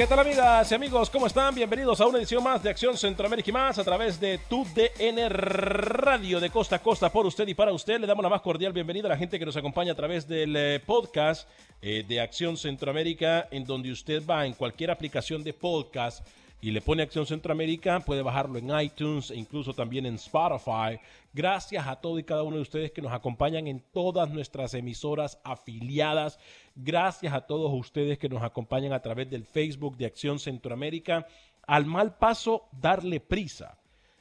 [0.00, 1.10] ¿Qué tal amigas y amigos?
[1.10, 1.54] ¿Cómo están?
[1.54, 5.28] Bienvenidos a una edición más de Acción Centroamérica y más a través de tu DN
[5.28, 8.00] Radio de costa a costa por usted y para usted.
[8.00, 10.56] Le damos la más cordial bienvenida a la gente que nos acompaña a través del
[10.56, 11.46] eh, podcast
[11.82, 16.26] eh, de Acción Centroamérica en donde usted va en cualquier aplicación de podcast
[16.62, 21.00] y le pone Acción Centroamérica, puede bajarlo en iTunes e incluso también en Spotify.
[21.32, 25.40] Gracias a todos y cada uno de ustedes que nos acompañan en todas nuestras emisoras
[25.42, 26.38] afiliadas.
[26.74, 31.26] Gracias a todos ustedes que nos acompañan a través del Facebook de Acción Centroamérica.
[31.66, 33.78] Al mal paso, darle prisa.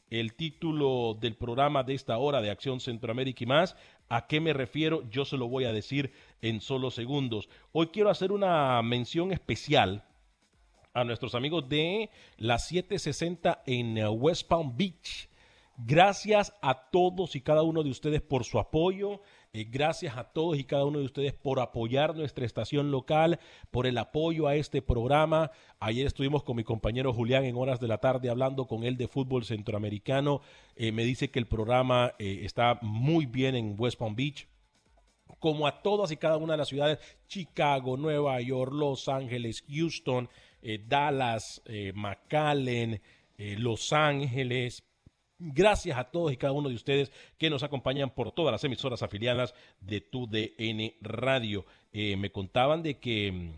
[0.10, 3.76] El título del programa de esta hora de Acción Centroamérica y más.
[4.08, 5.08] ¿A qué me refiero?
[5.10, 7.50] Yo se lo voy a decir en solo segundos.
[7.74, 10.06] Hoy quiero hacer una mención especial
[10.94, 15.30] a nuestros amigos de la 760 en eh, West Palm Beach.
[15.78, 19.22] Gracias a todos y cada uno de ustedes por su apoyo.
[19.54, 23.40] Eh, gracias a todos y cada uno de ustedes por apoyar nuestra estación local,
[23.72, 25.52] por el apoyo a este programa.
[25.80, 29.08] Ayer estuvimos con mi compañero Julián en horas de la tarde hablando con él de
[29.08, 30.42] fútbol centroamericano.
[30.76, 34.48] Eh, me dice que el programa está muy bien en West Palm Beach
[35.40, 40.30] como a todas y cada una de las ciudades, Chicago, Nueva York, Los Ángeles, Houston,
[40.62, 43.02] eh, Dallas, eh, McAllen,
[43.38, 44.84] eh, Los Ángeles.
[45.38, 49.02] Gracias a todos y cada uno de ustedes que nos acompañan por todas las emisoras
[49.04, 51.66] afiliadas de TUDN Radio.
[51.94, 53.52] me contaban de que mm,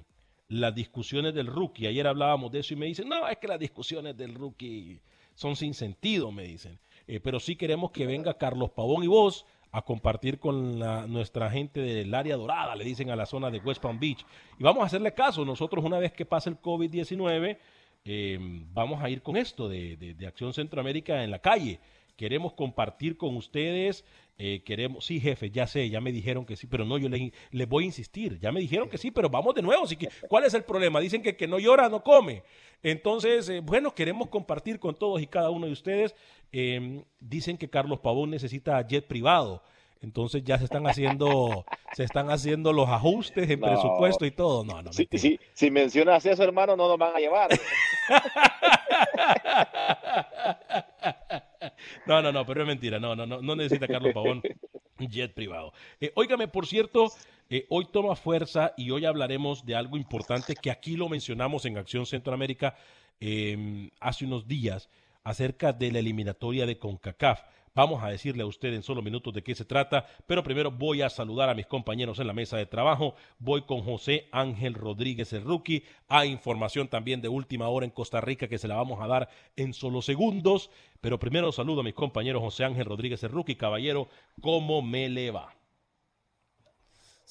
[0.50, 3.60] las discusiones del rookie, ayer hablábamos de eso y me dicen, no, es que las
[3.60, 5.00] discusiones del rookie
[5.34, 6.78] son sin sentido, me dicen.
[7.24, 10.80] pero sí queremos que venga Carlos Pavón y vos a compartir con
[11.12, 14.26] nuestra gente del área dorada, le dicen a la zona de West Palm Beach.
[14.60, 15.46] Y vamos a hacerle caso.
[15.46, 17.58] Nosotros una vez que pase el COVID-19,
[18.04, 21.80] em, vamos a ir con esto de, de, Acción Centroamérica en la calle.
[22.22, 24.06] Queremos compartir con ustedes,
[24.38, 27.68] eh, queremos, sí jefe, ya sé, ya me dijeron que sí, pero no, yo les,
[27.68, 30.44] voy a insistir, ya me dijeron que sí, pero vamos de nuevo, así que, ¿cuál
[30.44, 31.00] es el problema?
[31.00, 32.44] Dicen que que no llora, no come.
[32.84, 36.16] Entonces, eh, bueno, queremos compartir con todos y cada uno de ustedes
[36.54, 39.64] Em, dicen que Carlos Pavón necesita jet privado.
[40.02, 44.66] Entonces ya se están haciendo, se están haciendo los ajustes en presupuesto y todo.
[44.66, 45.08] No, no, si,
[45.54, 47.52] si, mencionas eso, hermano, no nos van a llevar.
[52.06, 53.00] no, no, no, pero es mentira.
[53.00, 54.42] No, no, no, no necesita Carlos Pavón
[55.08, 55.74] jet privado.
[56.00, 57.12] Eh, óigame, por cierto,
[57.50, 61.78] eh, hoy toma fuerza y hoy hablaremos de algo importante que aquí lo mencionamos en
[61.78, 62.76] Acción Centroamérica
[63.20, 64.90] em, hace unos días
[65.24, 67.42] acerca de la eliminatoria de CONCACAF.
[67.74, 71.02] Vamos a decirle a usted en solo minutos de qué se trata, pero primero voy
[71.02, 73.16] a saludar a mis compañeros en la mesa de trabajo.
[73.40, 75.86] Voy con José Ángel Rodríguez, el rookie.
[76.10, 79.30] Hay información también de última hora en Costa Rica que se la vamos a dar
[79.56, 80.70] en solo segundos.
[81.00, 83.56] Pero primero saludo a mis compañeros José Ángel Rodríguez, el rookie.
[83.56, 84.10] Caballero,
[84.42, 85.61] ¿cómo me le va?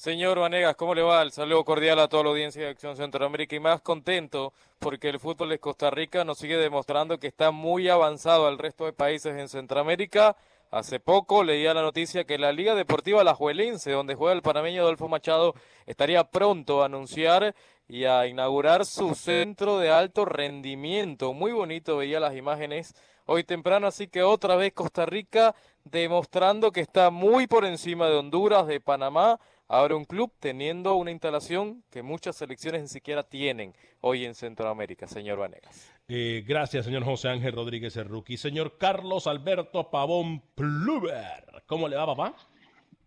[0.01, 1.21] Señor Vanegas, ¿cómo le va?
[1.21, 5.19] El saludo cordial a toda la audiencia de Acción Centroamérica y más contento porque el
[5.19, 9.37] fútbol de Costa Rica nos sigue demostrando que está muy avanzado al resto de países
[9.37, 10.35] en Centroamérica.
[10.71, 14.81] Hace poco leía la noticia que la Liga Deportiva La Juelense, donde juega el panameño
[14.81, 15.53] Adolfo Machado,
[15.85, 17.53] estaría pronto a anunciar
[17.87, 21.31] y a inaugurar su centro de alto rendimiento.
[21.33, 22.95] Muy bonito veía las imágenes
[23.27, 28.17] hoy temprano, así que otra vez Costa Rica demostrando que está muy por encima de
[28.17, 29.39] Honduras, de Panamá,
[29.71, 35.07] abre un club teniendo una instalación que muchas selecciones ni siquiera tienen hoy en Centroamérica,
[35.07, 35.89] señor Vanegas.
[36.09, 38.35] Eh, gracias, señor José Ángel Rodríguez el rookie.
[38.35, 41.63] Señor Carlos Alberto Pavón Pluber.
[41.67, 42.35] ¿Cómo le va, papá?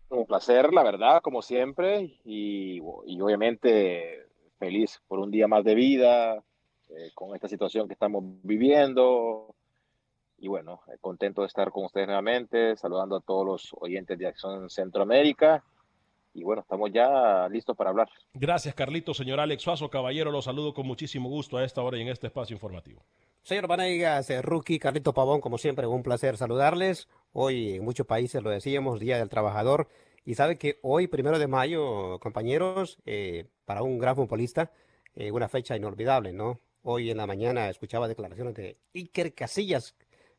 [0.09, 4.27] Un placer, la verdad, como siempre, y, y obviamente
[4.57, 6.43] feliz por un día más de vida,
[6.89, 9.53] eh, con esta situación que estamos viviendo.
[10.39, 14.25] Y bueno, eh, contento de estar con ustedes nuevamente, saludando a todos los oyentes de
[14.27, 15.63] Acción Centroamérica.
[16.35, 18.09] Y bueno, estamos ya listos para hablar.
[18.33, 19.13] Gracias, Carlito.
[19.13, 22.27] Señor Alex Suazo, caballero, lo saludo con muchísimo gusto a esta hora y en este
[22.27, 23.05] espacio informativo.
[23.41, 27.07] Señor Vanegas, Rookie, Carlito Pavón, como siempre, un placer saludarles.
[27.31, 29.87] Hoy en muchos países lo decíamos, Día del Trabajador.
[30.25, 34.71] Y sabe que hoy, primero de mayo, compañeros, eh, para un gran futbolista,
[35.15, 36.59] eh, una fecha inolvidable, ¿no?
[36.81, 39.95] Hoy en la mañana escuchaba declaraciones de Iker Casillas,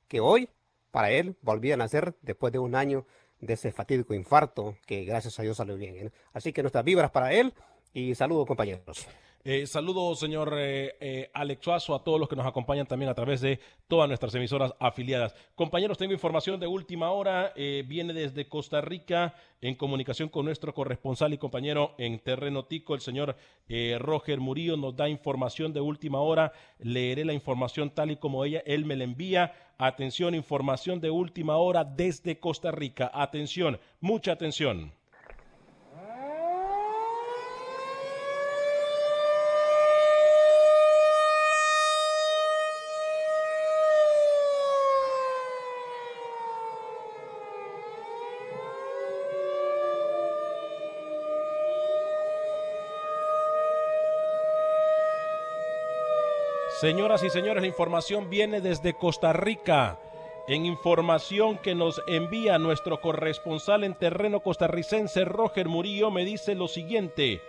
[0.08, 0.50] que hoy,
[0.90, 3.06] para él, volvían a nacer después de un año
[3.40, 5.96] de ese fatídico infarto, que gracias a Dios salió bien.
[5.96, 6.10] ¿eh?
[6.32, 7.52] Así que nuestras vibras para él
[7.92, 9.06] y saludos, compañeros.
[9.48, 13.14] Eh, saludos, señor eh, eh, Alex Suazo, a todos los que nos acompañan también a
[13.14, 15.36] través de todas nuestras emisoras afiliadas.
[15.54, 17.52] Compañeros, tengo información de última hora.
[17.54, 22.96] eh, viene desde Costa Rica en comunicación con nuestro corresponsal y compañero en Terreno Tico,
[22.96, 23.36] el señor
[23.68, 26.50] eh, Roger Murillo, nos da información de última hora.
[26.80, 29.54] Leeré la información tal y como ella, él me la envía.
[29.78, 33.12] Atención, información de última hora desde Costa Rica.
[33.14, 34.95] Atención, mucha atención.
[56.80, 59.98] Señoras y señores, la información viene desde Costa Rica.
[60.46, 66.68] En información que nos envía nuestro corresponsal en terreno costarricense, Roger Murillo, me dice lo
[66.68, 67.40] siguiente.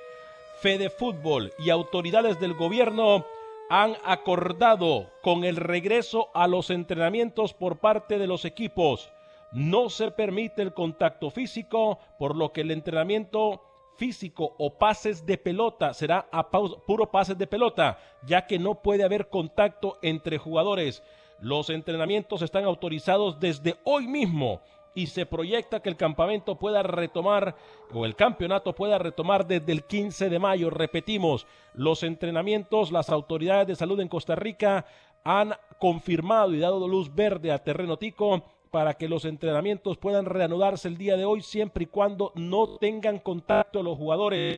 [0.61, 3.25] Fede Fútbol y autoridades del gobierno
[3.69, 9.09] han acordado con el regreso a los entrenamientos por parte de los equipos.
[9.51, 13.61] No se permite el contacto físico, por lo que el entrenamiento
[13.97, 19.03] físico o pases de pelota será a puro pases de pelota, ya que no puede
[19.03, 21.03] haber contacto entre jugadores.
[21.39, 24.61] Los entrenamientos están autorizados desde hoy mismo
[24.95, 27.55] y se proyecta que el campamento pueda retomar
[27.93, 30.71] o el campeonato pueda retomar desde el 15 de mayo.
[30.71, 34.85] Repetimos, los entrenamientos, las autoridades de salud en Costa Rica
[35.23, 38.43] han confirmado y dado luz verde a Terreno Tico
[38.77, 43.17] para que los entrenamientos puedan reanudarse el día de hoy siempre y cuando no tengan
[43.17, 44.55] contacto los jugadores.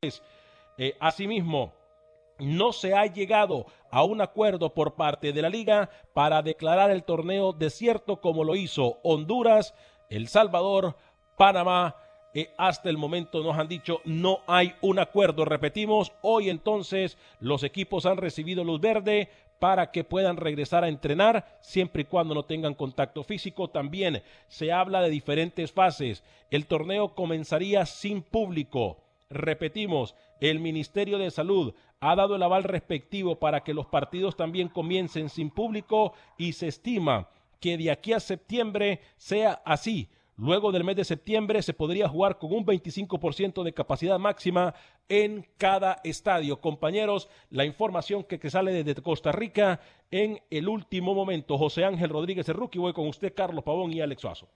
[0.77, 1.71] Eh, asimismo,
[2.38, 7.06] no se ha llegado a un acuerdo por parte de la liga para declarar el
[7.06, 9.74] torneo desierto como lo hizo Honduras,
[10.10, 10.98] El Salvador,
[11.38, 11.95] Panamá.
[12.58, 15.46] Hasta el momento nos han dicho no hay un acuerdo.
[15.46, 19.30] Repetimos, hoy entonces los equipos han recibido luz verde
[19.60, 23.70] para que puedan regresar a entrenar siempre y cuando no tengan contacto físico.
[23.70, 26.24] También se habla de diferentes fases.
[26.50, 28.98] El torneo comenzaría sin público.
[29.30, 34.70] Repetimos, el Ministerio de Salud ha dado el aval respectivo para que los partidos también
[34.70, 37.28] comiencen sin público y se estima
[37.60, 40.10] que de aquí a septiembre sea así.
[40.40, 44.74] Luego del mes de septiembre se podría jugar con un 25% de capacidad máxima
[45.10, 46.62] en cada estadio.
[46.62, 51.58] Compañeros, la información que, sale desde Costa Rica en el último momento.
[51.58, 54.48] José Ángel Rodríguez, rookie, voy con usted, Carlos Pavón y Alex Suazo.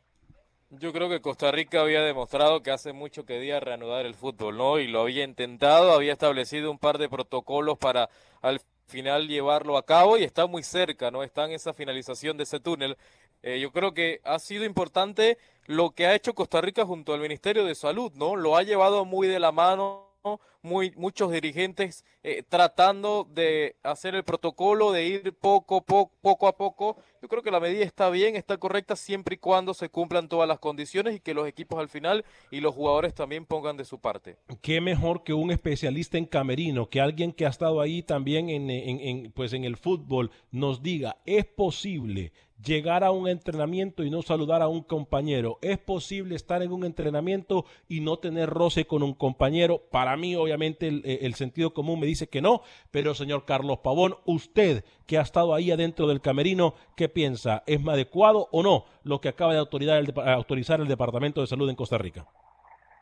[0.69, 4.79] Yo creo que Costa Rica había demostrado que hace mucho quería reanudar el fútbol, ¿no?
[4.79, 8.09] Y lo había intentado, había establecido un par de protocolos para
[8.41, 11.23] al final llevarlo a cabo y está muy cerca, ¿no?
[11.23, 12.97] Está en esa finalización de ese túnel.
[13.43, 17.19] Eh, yo creo que ha sido importante lo que ha hecho Costa Rica junto al
[17.19, 18.35] Ministerio de Salud, ¿no?
[18.35, 20.13] Lo ha llevado muy de la mano,
[20.61, 26.55] muy muchos dirigentes eh, tratando de hacer el protocolo, de ir poco, poco, poco a
[26.55, 26.95] poco.
[27.21, 30.47] Yo creo que la medida está bien, está correcta siempre y cuando se cumplan todas
[30.47, 33.99] las condiciones y que los equipos al final y los jugadores también pongan de su
[33.99, 34.37] parte.
[34.61, 39.31] Qué mejor que un especialista en camerino, que alguien que ha estado ahí también en,
[39.33, 42.31] pues en el fútbol nos diga, es posible
[42.63, 46.85] llegar a un entrenamiento y no saludar a un compañero, es posible estar en un
[46.85, 49.81] entrenamiento y no tener roce con un compañero.
[49.91, 54.15] Para mí, obviamente, el, el sentido común me dice que no, pero señor Carlos Pavón,
[54.25, 57.63] usted que ha estado ahí adentro del camerino, ¿qué piensa?
[57.65, 61.47] ¿Es más adecuado o no lo que acaba de autorizar el, autorizar el Departamento de
[61.47, 62.25] Salud en Costa Rica?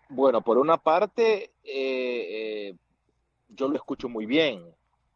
[0.09, 2.75] Bueno, por una parte, eh, eh,
[3.49, 4.61] yo lo escucho muy bien,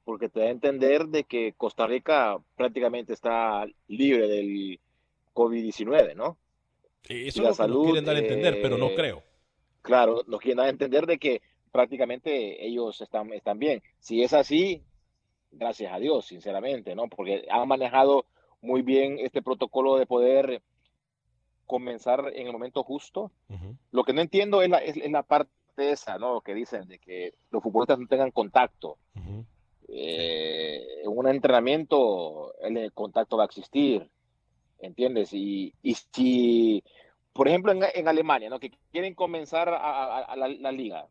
[0.05, 4.79] porque te da a entender de que Costa Rica prácticamente está libre del
[5.33, 6.37] COVID-19, ¿no?
[7.27, 8.95] Eso Y es la lo que nos salud, quieren dar a entender, pero no eh,
[8.95, 9.23] creo.
[9.81, 13.83] claro, nos quieren dar a entender de que prácticamente ellos están, están bien.
[13.99, 14.83] Si es así,
[15.51, 17.07] gracias a Dios, sinceramente, ¿no?
[17.09, 18.25] Porque han manejado
[18.61, 20.61] muy bien este protocolo de poder
[21.65, 23.31] comenzar en el momento justo.
[23.49, 23.75] Ujú.
[23.91, 26.41] Lo que no entiendo es la, es, es la parte esa, ¿no?
[26.41, 28.97] Que dicen de que los futbolistas no tengan contacto.
[29.15, 29.45] Ujú.
[29.97, 34.09] Eh, en un entrenamiento el contacto va a existir,
[34.79, 35.31] ¿entiendes?
[35.33, 36.83] Y, y si,
[37.31, 38.59] por ejemplo, en, en Alemania, ¿no?
[38.59, 41.07] Que quieren comenzar a, a- a la, la liga,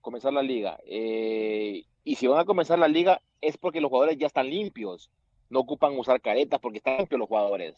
[0.00, 4.18] comenzar la liga, eh, y si van a comenzar la liga es porque los jugadores
[4.18, 5.10] ya están limpios,
[5.48, 7.76] no ocupan usar caretas porque están limpios los jugadores.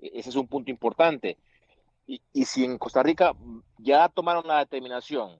[0.00, 1.36] E- Ese es un punto importante.
[2.06, 3.34] Y, y si en Costa Rica
[3.78, 5.38] ya tomaron la determinación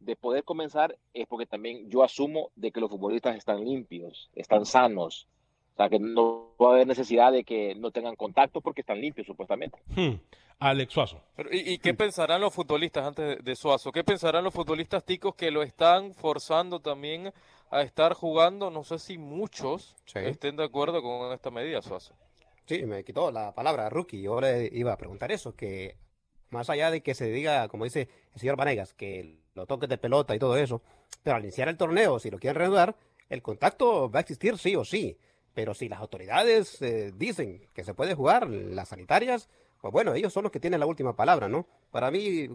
[0.00, 4.66] de poder comenzar, es porque también yo asumo de que los futbolistas están limpios, están
[4.66, 5.26] sanos.
[5.74, 9.00] O sea, que no va a haber necesidad de que no tengan contacto porque están
[9.00, 9.78] limpios, supuestamente.
[9.94, 10.14] Hmm.
[10.58, 11.20] Alex Suazo.
[11.36, 13.92] Pero, ¿y, y qué pensarán los futbolistas antes de, de Suazo?
[13.92, 17.30] ¿Qué pensarán los futbolistas ticos que lo están forzando también
[17.70, 18.70] a estar jugando?
[18.70, 20.20] No sé si muchos Sí.
[20.20, 22.14] estén de acuerdo con esta medida, Suazo.
[22.64, 24.22] Sí, me quitó la palabra rookie.
[24.22, 25.96] Yo le iba a preguntar eso, que
[26.50, 29.98] más allá de que se diga, como dice el señor Vanegas, que lo toques de
[29.98, 30.82] pelota y todo eso,
[31.22, 32.96] pero al iniciar el torneo, si lo quieren reanudar,
[33.28, 35.18] el contacto va a existir sí o sí.
[35.54, 39.48] Pero si las autoridades eh, dicen que se puede jugar, las sanitarias,
[39.80, 41.66] pues bueno, ellos son los que tienen la última palabra, ¿no?
[41.90, 42.48] Para mí,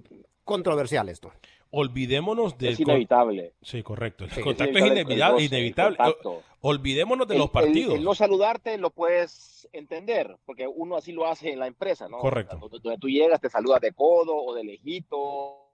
[0.43, 1.31] controversial esto.
[1.71, 3.53] Olvidémonos del es inevitable.
[3.61, 4.25] Sí, correcto.
[4.25, 5.97] El Sí, contacto es es inevitable, inevitable.
[5.97, 6.43] el.
[6.61, 7.95] Olvidémonos de El- los partidos.
[7.95, 12.19] El, no saludarte lo puedes entender, porque uno así lo hace en la empresa, ¿no?
[12.19, 12.57] Correcto.
[12.69, 15.69] Donde, tú llegas, te saludas de codo o de lejito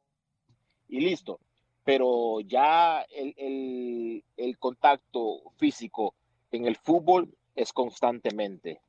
[0.88, 1.40] y listo.
[1.84, 6.14] Pero ya el, el- el contacto físico
[6.52, 8.82] en el fútbol es constantemente.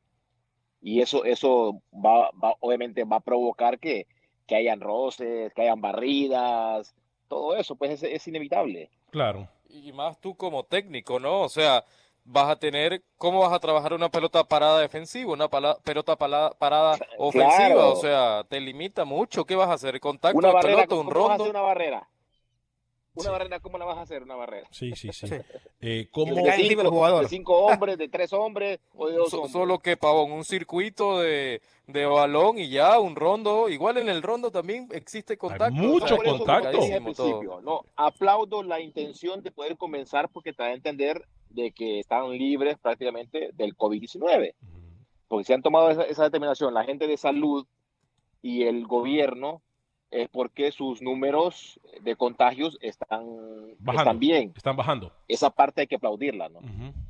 [0.82, 4.06] Y eso, eso va, va- obviamente va a provocar que,
[4.48, 6.94] que hayan roces, que hayan barridas,
[7.28, 8.90] todo eso, pues es, es inevitable.
[9.10, 9.46] Claro.
[9.68, 11.42] Y más tú como técnico, ¿no?
[11.42, 11.84] O sea,
[12.24, 16.52] vas a tener, ¿cómo vas a trabajar una pelota parada defensiva, una pala- pelota pala-
[16.58, 17.56] parada ofensiva?
[17.66, 17.92] Claro.
[17.92, 19.44] O sea, te limita mucho.
[19.44, 20.00] ¿Qué vas a hacer?
[20.00, 21.50] ¿Contacto Una de barrera, pelota, un ¿cómo vas a hacer rondo?
[21.58, 22.08] una barrera?
[23.18, 23.30] Una Sí.
[23.30, 24.22] barrera, ¿cómo la vas a hacer?
[24.22, 24.66] Una barrera.
[24.70, 25.26] Sí, sí, sí.
[25.80, 26.34] Eh, ¿Cómo?
[26.34, 27.22] cae encima el jugador.
[27.22, 29.52] de cinco hombres, de tres hombres o de dos So- hombres.
[29.52, 33.68] solo que, Pavón, un circuito de, de balón y ya, un rondo.
[33.68, 35.74] Igual en el rondo también existe contacto.
[35.74, 37.60] mucho o sea, Por eso, contacto.
[37.62, 42.28] no, aplaudo la intención de poder comenzar porque te da a entender de que están
[42.32, 44.54] libres prácticamente del COVID-19.
[45.28, 47.66] Porque se han tomado esa, esa determinación la gente de salud
[48.42, 49.62] y el gobierno
[50.10, 53.26] es porque sus números de contagios están,
[53.78, 54.02] Bajando.
[54.02, 54.52] están bien.
[54.56, 55.12] Están bajando.
[55.28, 56.60] Esa parte hay que aplaudirla, ¿no?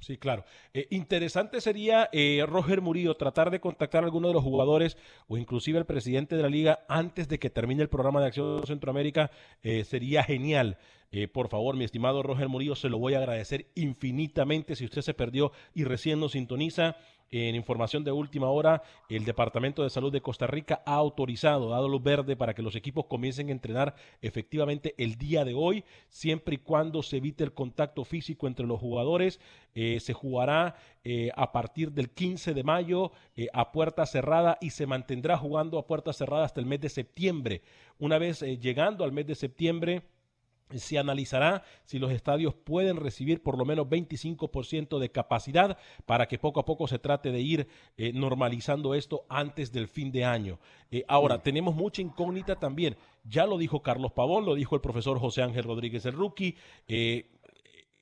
[0.00, 0.44] Sí, claro.
[0.74, 4.96] Eh, interesante sería, eh, Roger Murillo, tratar de contactar a alguno de los jugadores
[5.28, 8.66] o inclusive al presidente de la liga antes de que termine el programa de Acción
[8.66, 9.30] Centroamérica.
[9.62, 10.78] eh, sería genial.
[11.10, 15.00] Eh, por favor, mi estimado Roger Murillo, se lo voy a agradecer infinitamente si usted
[15.02, 16.96] se perdió y recién nos sintoniza.
[17.30, 21.86] En información de última hora, el Departamento de Salud de Costa Rica ha autorizado, dado
[21.86, 26.54] luz verde para que los equipos comiencen a entrenar efectivamente el día de hoy, siempre
[26.54, 29.40] y cuando se evite el contacto físico entre los jugadores.
[29.74, 34.70] Eh, se jugará eh, a partir del 15 de mayo eh, a puerta cerrada y
[34.70, 37.62] se mantendrá jugando a puerta cerrada hasta el mes de septiembre.
[37.98, 40.02] Una vez llegando al mes de septiembre,
[40.74, 46.38] se analizará si los estadios pueden recibir por lo menos 25% de capacidad para que
[46.38, 50.58] poco a poco se trate de ir eh, normalizando esto antes del fin de año.
[50.90, 52.96] Eh, ahora, tenemos mucha incógnita también.
[53.24, 56.56] Ya lo dijo Carlos Pavón, lo dijo el profesor José Ángel Rodríguez el Rookie.
[56.86, 57.30] eh,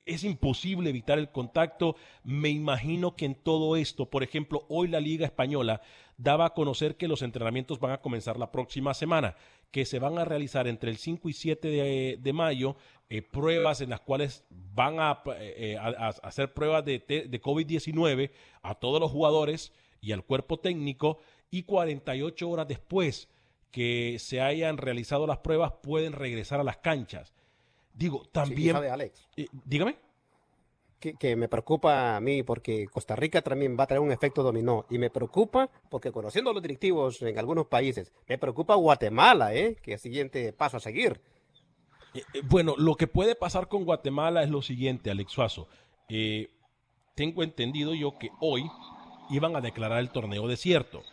[0.07, 1.95] es imposible evitar el contacto.
[2.23, 5.81] Me imagino que en todo esto, por ejemplo, hoy la Liga Española
[6.17, 9.35] daba a conocer que los entrenamientos van a comenzar la próxima semana,
[9.71, 12.75] que se van a realizar entre el 5 y 7 de, de mayo
[13.09, 18.31] eh, pruebas en las cuales van a, eh, a- a hacer pruebas de, de COVID-19
[18.63, 19.71] a todos los jugadores
[20.01, 21.19] y al cuerpo técnico
[21.51, 23.29] y 48 horas después
[23.71, 27.33] que se hayan realizado las pruebas pueden regresar a las canchas.
[27.93, 28.73] Digo, Sí, y también...
[28.73, 29.97] sabe, Alex, eh, dígame.
[30.99, 34.85] Que, me preocupa a mí porque Costa Rica también va a tener un efecto dominó.
[34.89, 39.77] Y me preocupa porque conociendo los directivos en algunos países, me preocupa Guatemala, ¿eh?
[39.81, 41.21] Que es el siguiente paso a seguir.
[42.13, 45.67] Eh, eh, bueno, lo que puede pasar con Guatemala es lo siguiente, Alex Suazo.
[46.09, 46.49] Eh,
[47.15, 48.63] tengo entendido yo que hoy
[49.29, 51.03] iban a declarar el torneo desierto,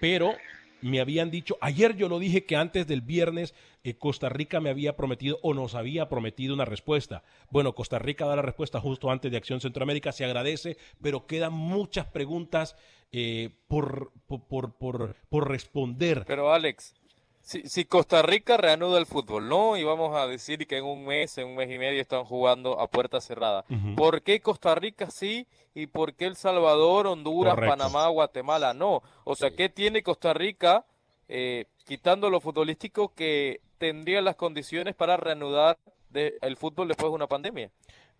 [0.00, 0.34] pero
[0.82, 4.70] me habían dicho, ayer yo lo dije que antes del viernes eh, Costa Rica me
[4.70, 7.22] había prometido o nos había prometido una respuesta.
[7.50, 11.52] Bueno, Costa Rica da la respuesta justo antes de Acción Centroamérica, se agradece, pero quedan
[11.52, 12.76] muchas preguntas
[13.12, 16.24] eh, por, por, por, por, por responder.
[16.26, 16.94] Pero Alex,
[17.40, 19.76] si, si Costa Rica reanuda el fútbol, ¿no?
[19.76, 22.78] Y vamos a decir que en un mes, en un mes y medio están jugando
[22.78, 23.64] a puerta cerrada.
[23.96, 27.76] ¿Por qué Costa Rica sí y por qué El Salvador, Honduras, Correcto.
[27.76, 29.02] Panamá, Guatemala no?
[29.24, 30.84] O sea, ¿qué tiene Costa Rica,
[31.28, 35.76] eh, quitando lo futbolístico, que tendría las condiciones para reanudar
[36.10, 37.68] de- el fútbol después de una pandemia?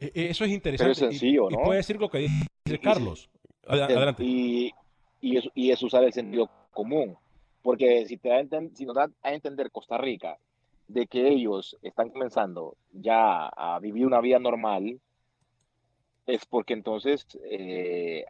[0.00, 0.92] Eh, eh, Eso es interesante.
[0.98, 1.62] Pero es sencillo, y, y ¿no?
[1.62, 2.34] puede decir lo que dice
[2.64, 3.30] Y- y- Carlos.
[3.68, 4.24] Ad- Adelante.
[4.24, 4.72] Y,
[5.20, 7.16] y, es, y es usar el sentido común.
[7.62, 8.42] Porque si, te da
[8.74, 10.36] si nos da a entender Costa Rica
[10.88, 14.98] de que ellos están comenzando ya a vivir una vida normal,
[16.26, 18.24] es porque entonces eh,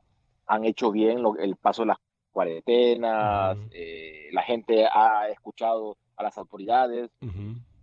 [0.47, 1.99] han hecho bien lo- el paso de las
[2.31, 7.11] cuarentenas, eh, la gente ha escuchado a las autoridades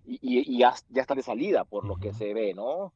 [0.06, 2.94] y, y- y ya, ya están de salida por lo que se ve, ¿no?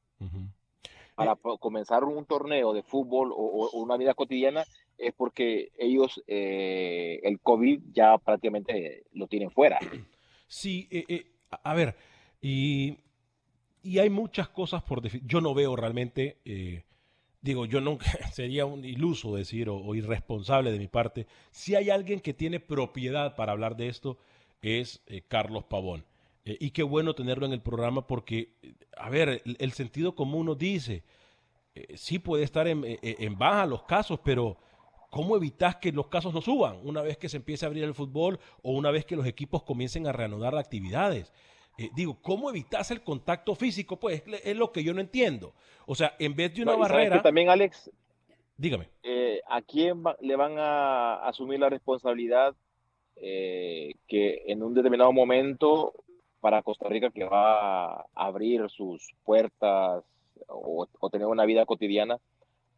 [1.16, 4.64] para po- comenzar un torneo de fútbol o, una vida cotidiana
[4.98, 9.80] es porque ellos eh, el COVID ya prácticamente lo tienen fuera.
[10.48, 11.96] Sí, eh, eh, a a ver,
[12.42, 12.98] y,
[13.84, 15.28] y hay muchas cosas por definir.
[15.28, 16.84] Yo no veo realmente, eh,
[17.42, 21.28] digo, yo nunca, sería un iluso decir o, irresponsable de mi parte.
[21.52, 24.18] Si hay alguien que tiene propiedad para hablar de esto,
[24.62, 26.06] es eh, Carlos Pavón.
[26.46, 30.46] Eh, y qué bueno tenerlo en el programa porque, eh, a ver, el, sentido común
[30.46, 31.04] nos dice,
[31.96, 34.58] sí puede estar en, en baja los casos, pero
[35.10, 37.94] ¿cómo evitas que los casos no suban una vez que se empiece a abrir el
[37.94, 41.32] fútbol o una vez que los equipos comiencen a reanudar actividades?
[41.78, 43.98] Eh, digo, ¿cómo evitas el contacto físico?
[44.00, 45.54] Pues es, es lo que yo no entiendo.
[45.86, 47.90] O sea, en vez de una No, barrera, que también, Alex,
[48.58, 48.90] dígame.
[49.04, 52.56] eh, ¿a quién va- le van a asumir la responsabilidad
[53.16, 55.94] eh, que en un determinado momento
[56.40, 60.04] para Costa Rica que va a abrir sus puertas
[60.48, 62.20] o, o tener una vida cotidiana,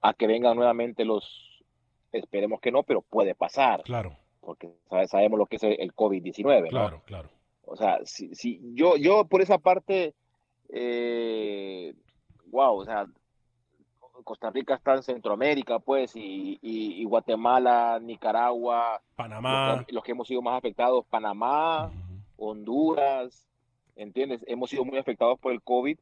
[0.02, 1.64] a que vengan nuevamente los,
[2.12, 5.94] esperemos que no, pero puede pasar, Claro, porque sabe- sabemos lo que es el, el
[5.96, 6.68] COVID-19, ¿no?
[6.68, 7.30] claro, claro.
[7.66, 10.14] O sea, si, si yo, yo por esa parte,
[10.70, 11.94] eh,
[12.48, 13.08] wow, o sea,
[14.24, 19.76] Costa Rica está en Centroamérica, pues, y, y- y Guatemala, Nicaragua, Panamá.
[19.78, 21.92] los que, los que hemos sido más afectados, Panamá.
[22.38, 23.48] Honduras,
[23.96, 24.44] ¿entiendes?
[24.48, 25.98] Hemos sido muy afectados por el COVID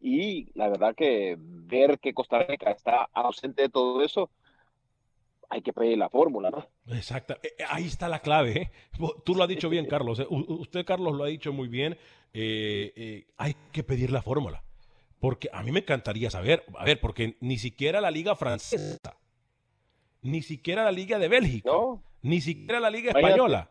[0.00, 4.30] y la verdad que ver que Costa Rica está ausente de todo eso,
[5.54, 6.66] hay que pedir la fórmula, ¿no?
[6.96, 7.34] Exacto.
[7.40, 8.60] Eh, eh, Ahí está la clave.
[8.60, 8.70] ¿eh?
[9.24, 10.18] Tú lo has dicho bien, Carlos.
[10.18, 10.26] ¿eh?
[10.28, 11.96] Usted, Carlos, lo ha dicho muy bien.
[12.32, 14.64] Eh, eh, hay que pedir la fórmula.
[15.20, 19.16] Porque a mí me encantaría saber, a ver, porque ni siquiera la liga francesa,
[20.22, 22.02] ni siquiera la liga de Bélgica, ¿No?
[22.22, 23.70] ni siquiera la liga española.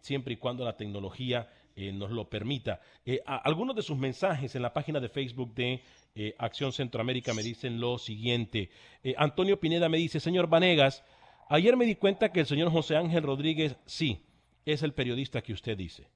[0.00, 2.80] siempre y cuando la tecnología eh, nos lo permita.
[3.04, 5.82] Eh, algunos de sus mensajes en la página de Facebook de
[6.14, 8.70] eh, Acción Centroamérica me dicen lo siguiente.
[9.16, 11.02] Antonio Pineda me dice, señor Vanegas,
[11.48, 14.24] ayer me di cuenta que el señor José Ángel Rodríguez, sí,
[14.64, 16.08] es el periodista que usted dice.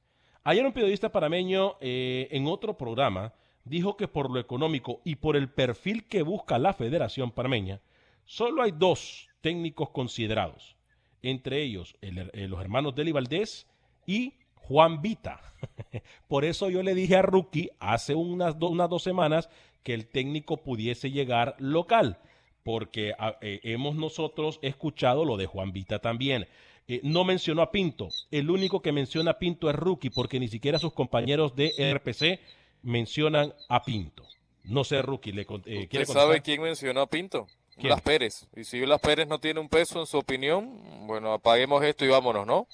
[0.45, 3.33] Ayer un periodista parameño en otro programa
[3.65, 7.81] dijo que por lo económico y por el perfil que busca la Federación Parameña,
[8.25, 10.77] solo hay dos técnicos considerados,
[11.23, 13.67] entre ellos el- los hermanos Deli Valdés
[14.07, 14.35] y
[14.69, 15.41] Juan Vita.
[16.29, 19.49] por eso yo le dije a Rookie hace unas, do- unas dos semanas
[19.83, 22.19] que el técnico pudiese llegar local,
[22.65, 26.47] porque a- eh, hemos nosotros escuchado lo de Juan Vita también.
[26.89, 28.09] Eh, no mencionó a Pinto.
[28.31, 32.41] El único que menciona a Pinto es Rookie, porque ni siquiera sus compañeros de RPC
[32.83, 34.25] mencionan a Pinto.
[34.65, 37.47] No sé, Rookie, le eh, ¿Usted ¿quiere sabe quién mencionó a Pinto?
[37.75, 37.89] ¿Quién?
[37.89, 38.49] Blas Pérez.
[38.57, 42.09] Y si Blas Pérez no tiene un peso en su opinión, bueno, apaguemos esto y
[42.09, 42.67] vámonos, ¿no?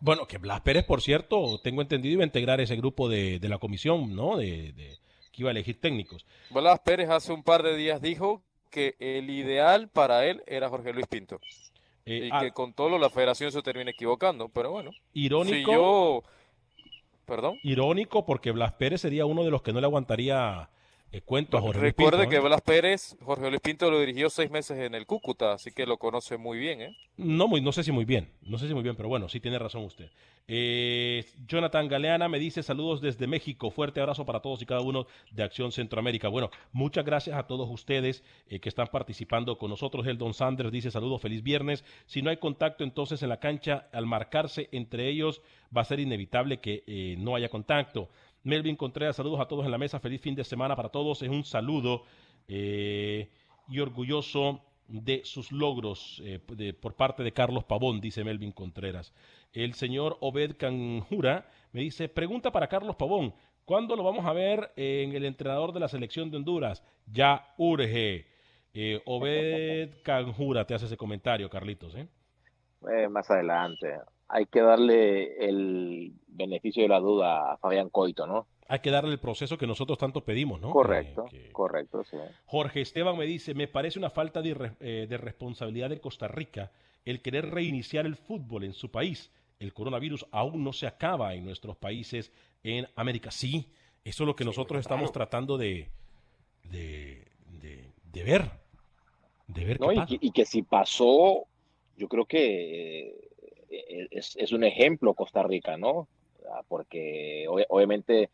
[0.00, 3.48] Bueno, que Blas Pérez, por cierto, tengo entendido, iba a integrar ese grupo de, de
[3.48, 4.36] la comisión, ¿no?
[4.36, 4.98] De, de-
[5.32, 6.26] que iba a elegir técnicos.
[6.50, 10.92] Blas Pérez hace un par de días dijo que el ideal para él era Jorge
[10.92, 11.40] Luis Pinto.
[12.06, 14.48] Eh, y ah, que con todo la federación se termina equivocando.
[14.48, 16.22] Pero bueno, irónico, si yo...
[17.26, 17.58] Perdón.
[17.62, 20.68] irónico porque Blas Pérez sería uno de los que no le aguantaría
[21.12, 22.40] Eh, cuento Jorge Luis Recuerde Pinto, que ¿eh?
[22.40, 25.96] Blas Pérez, Jorge Luis Pinto lo dirigió seis meses en el Cúcuta, así que lo
[25.96, 26.96] conoce muy bien, ¿eh?
[27.16, 29.40] No, muy, no sé si muy bien, no sé si muy bien, pero bueno, sí
[29.40, 30.08] tiene razón usted.
[30.46, 35.08] Eh, Jonathan Galeana me dice saludos desde México, fuerte abrazo para todos y cada uno
[35.32, 36.28] de Acción Centroamérica.
[36.28, 40.06] Bueno, muchas gracias a todos ustedes eh, que están participando con nosotros.
[40.06, 41.84] El Don Sanders dice saludos, feliz viernes.
[42.06, 45.42] Si no hay contacto entonces en la cancha, al marcarse entre ellos
[45.76, 48.08] va a ser inevitable que no haya contacto.
[48.42, 51.22] Melvin Contreras, saludos a todos en la mesa, feliz fin de semana para todos.
[51.22, 52.04] Es un saludo
[52.48, 53.28] eh,
[53.68, 56.38] y orgulloso de sus logros eh,
[56.80, 59.12] por parte de Carlos Pavón, dice Melvin Contreras.
[59.52, 64.72] El señor Obed Canjura me dice, pregunta para Carlos Pavón, ¿cuándo lo vamos a ver
[64.76, 66.82] en el entrenador de la selección de Honduras?
[67.06, 68.26] Ya urge.
[68.72, 71.94] Eh, Obed Canjura te hace ese comentario, Carlitos.
[71.94, 72.08] ¿eh?
[72.88, 73.88] Eh, más adelante.
[74.32, 78.46] Hay que darle el beneficio de la duda a Fabián Coito, ¿no?
[78.68, 80.70] Hay que darle el proceso que nosotros tanto pedimos, ¿no?
[80.70, 82.16] Correcto, Eh, que- correcto, sí.
[82.46, 86.70] Jorge Esteban me dice, me parece una falta de, eh, de responsabilidad de Costa Rica
[87.04, 89.32] el querer reiniciar el fútbol en su país.
[89.58, 92.30] El coronavirus aún no se acaba en nuestros países
[92.62, 93.30] en América.
[93.32, 93.66] Sí,
[94.04, 95.88] eso es lo que nosotros estamos tratando de,
[96.70, 97.24] de,
[97.60, 98.50] de- de ver.
[99.48, 99.88] De ver ¿no?
[99.88, 100.06] qué Y, pasa.
[100.06, 101.46] que, y que si pasó,
[101.96, 103.28] yo creo que
[103.70, 106.08] es, es un ejemplo Costa Rica, ¿no?
[106.52, 108.30] Ah, Porque ob- obviamente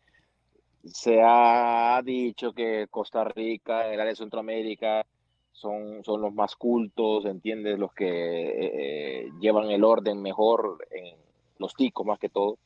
[0.83, 5.05] se ha dicho que Costa Rica, el área de Centroamérica,
[5.51, 7.79] son, son los más cultos, ¿entiendes?
[7.79, 11.15] Los que eh, eh, llevan el orden mejor en
[11.57, 12.57] los ticos más que todo.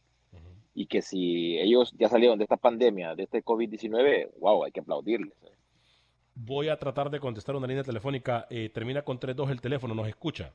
[0.74, 4.80] Y que si ellos ya salieron de esta pandemia, de este COVID-19, wow, hay que
[4.80, 5.34] aplaudirles.
[5.44, 5.52] ¿eh?
[6.36, 8.48] Voy a tratar de contestar una línea telefónica.
[8.50, 10.54] Eh, termina con 3-2 el teléfono, ¿nos escucha?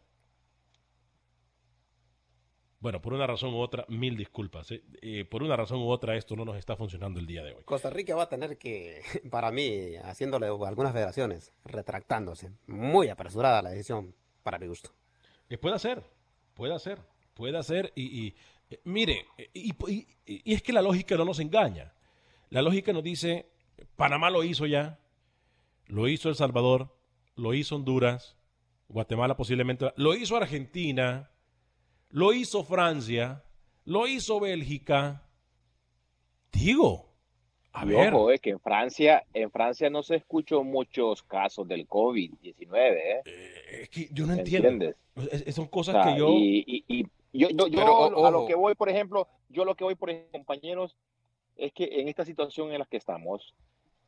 [2.87, 4.70] Bueno, por una razón u otra, mil disculpas.
[4.70, 4.81] eh.
[5.03, 7.64] Eh, por una razón u otra, esto no nos está funcionando el día de hoy.
[7.64, 12.53] Costa Rica va a tener que, para mí, haciéndole algunas federaciones, retractándose.
[12.68, 14.92] Muy apresurada la decisión, para mi gusto.
[15.49, 16.05] Eh, puede ser,
[16.55, 17.01] puede ser,
[17.35, 17.92] puede ser.
[17.96, 18.37] Y, y,
[18.85, 21.92] mire, y, y- y es que la lógica no nos engaña.
[22.51, 23.46] La lógica nos dice,
[23.96, 25.01] Panamá lo hizo ya,
[25.88, 26.94] lo hizo El Salvador,
[27.35, 28.37] lo hizo Honduras,
[28.88, 31.33] Guatemala posiblemente, lo hizo Argentina,
[32.16, 33.44] lo hizo Francia,
[33.85, 35.22] lo hizo Bélgica.
[36.50, 37.12] Digo,
[37.74, 41.68] a Y ver, ojo, eh, que en Francia, en Francia no se escuchó muchos casos
[41.68, 43.20] del COVID-19, ¿eh?
[43.26, 44.68] eh, es que yo no ¿Me entiendo.
[44.68, 44.96] entiendes?
[45.31, 46.31] Es- es- son O cosas sea, que yo...
[46.31, 47.02] y, y- y
[47.35, 49.94] yo, yo, yo Pero, o- a lo que voy, por ejemplo, yo lo que voy,
[49.94, 50.96] por ejemplo, compañeros,
[51.55, 53.55] es que en esta situación en la que estamos,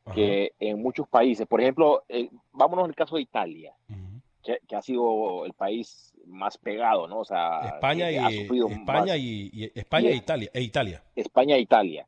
[0.05, 4.19] Ajá, que en muchos países, por ejemplo, eh, vámonos al caso de Italia, ujú.
[4.43, 7.19] que, que ha sido el país más pegado, ¿no?
[7.19, 10.49] O sea, España que y, ha sufrido España más- y, y- España y- e Italia,
[10.53, 11.03] e Italia.
[11.15, 12.07] España e Italia.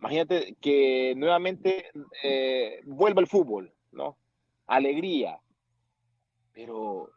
[0.00, 1.86] Imagínate que nuevamente
[2.24, 4.16] eh, vuelva el fútbol, ¿no?
[4.66, 5.38] Alegría.
[6.52, 7.10] Pero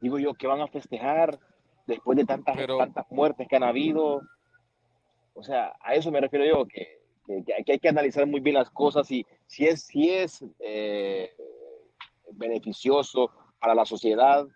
[0.00, 1.38] digo yo, que van a festejar
[1.86, 4.22] después de tantas, Pero- tantas muertes que han habido?
[5.34, 8.26] O sea, a eso me refiero yo, que, que- que hay- que hay que analizar
[8.26, 11.30] muy bien las cosas y si es, si es eh,
[12.32, 14.46] beneficioso para la sociedad,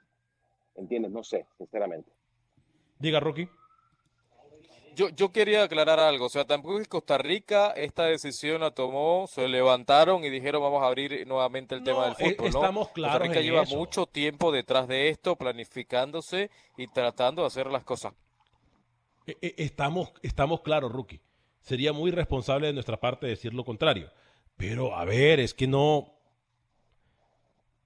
[0.76, 1.10] ¿entiendes?
[1.12, 2.10] No sé, sinceramente.
[2.98, 3.48] Diga, Rocky.
[4.96, 8.70] Yo, yo quería aclarar algo, o sea, tampoco es que Costa Rica esta decisión la
[8.70, 12.58] tomó, se levantaron y dijeron vamos a abrir nuevamente el No, tema del fútbol, ¿no?
[12.60, 13.76] estamos Costa claros Rica en lleva eso.
[13.76, 18.12] mucho tiempo detrás de esto, planificándose y tratando de hacer las cosas.
[19.26, 21.20] Eh, eh, Estamos, estamos claros, Rookie.
[21.60, 24.12] Sería muy responsable de nuestra parte decir lo contrario.
[24.56, 26.14] Pero, a ver, es que no.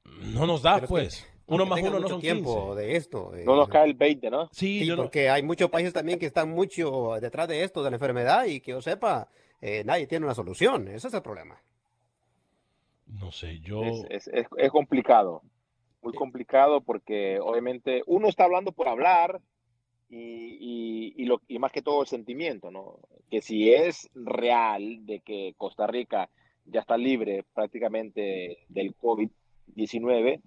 [0.04, 1.26] No nos da, Pero es que, pues.
[1.48, 2.80] Uno más uno no son tiempo 15.
[2.80, 3.34] de esto.
[3.34, 4.48] eh, No nos cae el 20, ¿no?
[4.52, 7.82] Sí, Sí, yo no- porque hay muchos países también que están mucho detrás de esto,
[7.82, 9.28] de la enfermedad, y que yo sepa,
[9.60, 10.88] eh, nadie tiene una solución.
[10.88, 11.60] Ese es el problema.
[13.06, 13.82] no sé, yo.
[13.84, 15.42] Es, es- es- es complicado,
[16.02, 19.40] muy complicado porque obviamente uno está hablando por hablar
[20.10, 20.18] y,
[20.60, 22.98] y- y lo, y más que todo el sentimiento, ¿no?
[23.30, 26.28] Que si es real de que Costa Rica
[26.66, 30.40] ya está libre prácticamente del COVID-19, eh,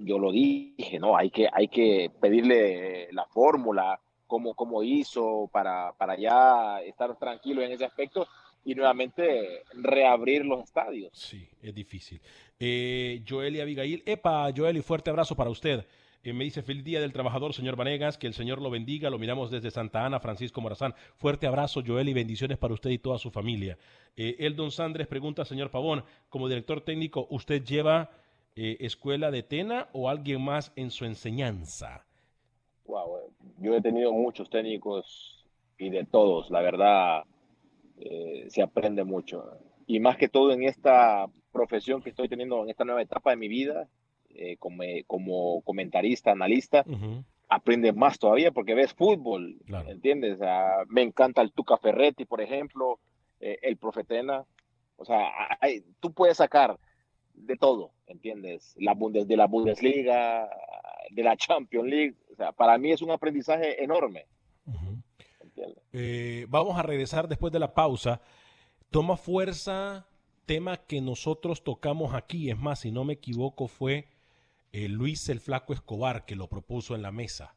[0.00, 1.16] yo lo dije, ¿no?
[1.16, 7.62] Hay que, hay que pedirle la fórmula, cómo, cómo hizo para, para ya estar tranquilo
[7.62, 8.26] en ese aspecto
[8.64, 11.10] y nuevamente reabrir los estadios.
[11.12, 12.20] Sí, es difícil.
[12.58, 14.02] Eh, Joel y Abigail.
[14.06, 15.86] Epa, Joel, y fuerte abrazo para usted.
[16.22, 19.08] Eh, me dice, feliz día del trabajador, señor Vanegas, que el Señor lo bendiga.
[19.08, 20.94] Lo miramos desde Santa Ana, Francisco Morazán.
[21.16, 23.78] Fuerte abrazo, Joel, y bendiciones para usted y toda su familia.
[24.16, 28.10] Eh, Eldon Sandres pregunta, señor Pavón, como director técnico, ¿usted lleva
[28.56, 32.04] eh, escuela de Tena o alguien más en su enseñanza?
[32.86, 35.44] Wow, eh, yo he tenido muchos técnicos
[35.78, 37.24] y de todos, la verdad,
[37.98, 39.44] eh, se aprende mucho.
[39.86, 43.36] y más que todo en esta profesión que estoy teniendo en esta nueva etapa de
[43.36, 43.88] mi vida,
[44.28, 47.24] eh, como, como comentarista, analista, Ujú.
[47.48, 49.90] aprendes más todavía porque ves fútbol, Claro.
[49.90, 50.38] ¿entiendes?
[50.42, 53.00] Ah, me encanta el Tuca Ferretti, por ejemplo,
[53.40, 54.44] eh, el Profetena.
[54.96, 55.28] O sea,
[55.60, 56.78] hay- tú puedes sacar
[57.42, 58.74] de todo, ¿entiendes?
[58.78, 60.48] La Bundes, de la Bundesliga,
[61.10, 62.16] de la Champions League.
[62.32, 64.26] O sea, para mí es un aprendizaje enorme.
[65.92, 68.20] Eh, vamos a regresar después de la pausa.
[68.90, 70.06] Toma fuerza,
[70.46, 72.50] tema que nosotros tocamos aquí.
[72.50, 74.08] Es más, si no me equivoco, fue
[74.72, 77.54] eh, Luis el Flaco Escobar que lo propuso en la mesa.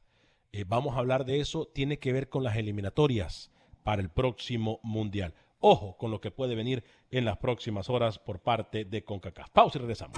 [0.52, 1.66] Eh, vamos a hablar de eso.
[1.66, 3.52] Tiene que ver con las eliminatorias
[3.84, 5.34] para el próximo Mundial.
[5.66, 9.50] Ojo con lo que puede venir en las próximas horas por parte de CONCACAF.
[9.52, 10.18] Pausa y regresamos.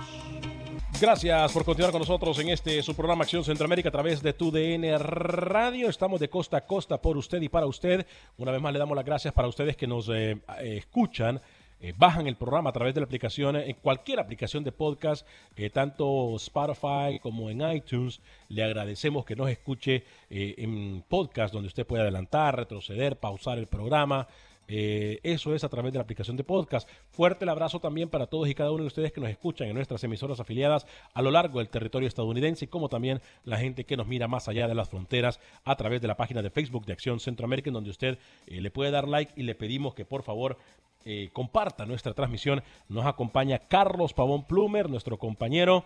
[0.99, 4.49] Gracias por continuar con nosotros en este su programa Acción Centroamérica a través de tu
[4.49, 5.87] DN Radio.
[5.87, 8.07] Estamos de costa a costa por usted y para usted.
[8.37, 11.39] Una vez más le damos las gracias para ustedes que nos eh, escuchan.
[11.79, 15.69] eh, bajan el programa a través de la aplicación, en cualquier aplicación de podcast, eh,
[15.69, 18.19] tanto Spotify como en iTunes.
[18.47, 23.67] Le agradecemos que nos escuche eh, en podcast donde usted puede adelantar, retroceder, pausar el
[23.67, 24.27] programa.
[24.67, 26.89] Eh, eso es a través de la aplicación de podcast.
[27.11, 29.75] Fuerte el abrazo también para todos y cada uno de ustedes que nos escuchan en
[29.75, 34.07] nuestras emisoras afiliadas a lo largo del territorio estadounidense, como también la gente que nos
[34.07, 37.19] mira más allá de las fronteras a través de la página de Facebook de Acción
[37.19, 40.57] Centroamérica, en donde usted eh, le puede dar like y le pedimos que por favor
[41.05, 42.63] eh, comparta nuestra transmisión.
[42.89, 45.85] Nos acompaña Carlos Pavón Plumer, nuestro compañero,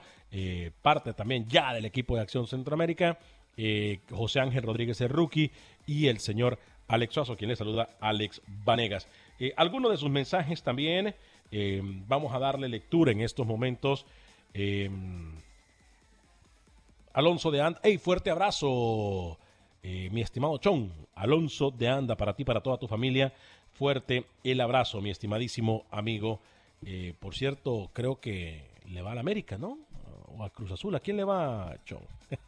[0.82, 3.18] parte también ya del equipo de Acción Centroamérica,
[4.12, 5.52] José Ángel Rodríguez el rookie
[5.86, 9.08] y el señor Alex Suazo, quien le saluda, Alex Vanegas.
[9.40, 11.16] Eh, algunos de sus mensajes también
[11.52, 14.08] eh, vamos a darle lectura en estos momentos.
[14.56, 14.90] Eh,
[17.14, 19.38] Alonso de Anda, hey, fuerte abrazo,
[19.84, 20.92] mi estimado Chon.
[21.16, 23.34] Alonso de Anda, para ti, para toda tu familia.
[23.72, 26.40] Fuerte el abrazo, mi estimadísimo amigo.
[27.20, 29.78] Por cierto, creo que le va a la América, ¿no?
[30.38, 30.96] O a Cruz Azul.
[30.96, 32.02] ¿A quién le va, Chon?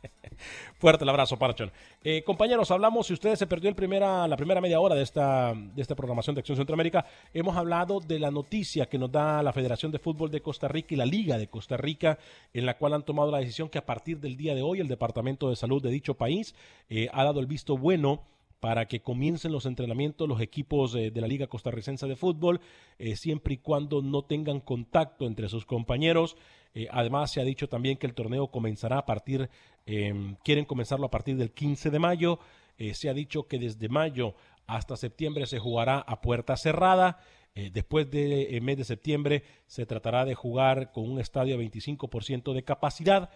[0.80, 1.72] Fuerte el abrazo para Chon.
[2.04, 5.54] Eh, compañeros, hablamos, si ustedes se perdió el primera, la primera media hora de esta,
[5.54, 9.54] de esta programación de Acción Centroamérica, hemos hablado de la noticia que nos da la
[9.54, 12.18] Federación de Fútbol de Costa Rica y la Liga de Costa Rica,
[12.54, 14.88] en la cual han tomado la decisión que a partir del día de hoy el
[14.88, 16.56] Departamento de Salud de dicho país
[16.90, 18.24] eh, ha dado el visto bueno
[18.62, 22.62] para que comiencen los entrenamientos los equipos de la Liga Costarricense de Fútbol,
[23.00, 26.38] eh, siempre y cuando no tengan contacto entre sus compañeros.
[26.74, 29.50] Eh, además, se ha dicho también que el torneo comenzará a partir,
[29.86, 32.40] eh, quieren comenzarlo a partir del 15 de mayo.
[32.78, 34.36] Eh, se ha dicho que desde mayo
[34.68, 37.20] hasta septiembre se jugará a puerta cerrada.
[37.54, 42.54] Después del de, mes de septiembre se tratará de jugar con un estadio a 25%
[42.54, 43.30] de capacidad.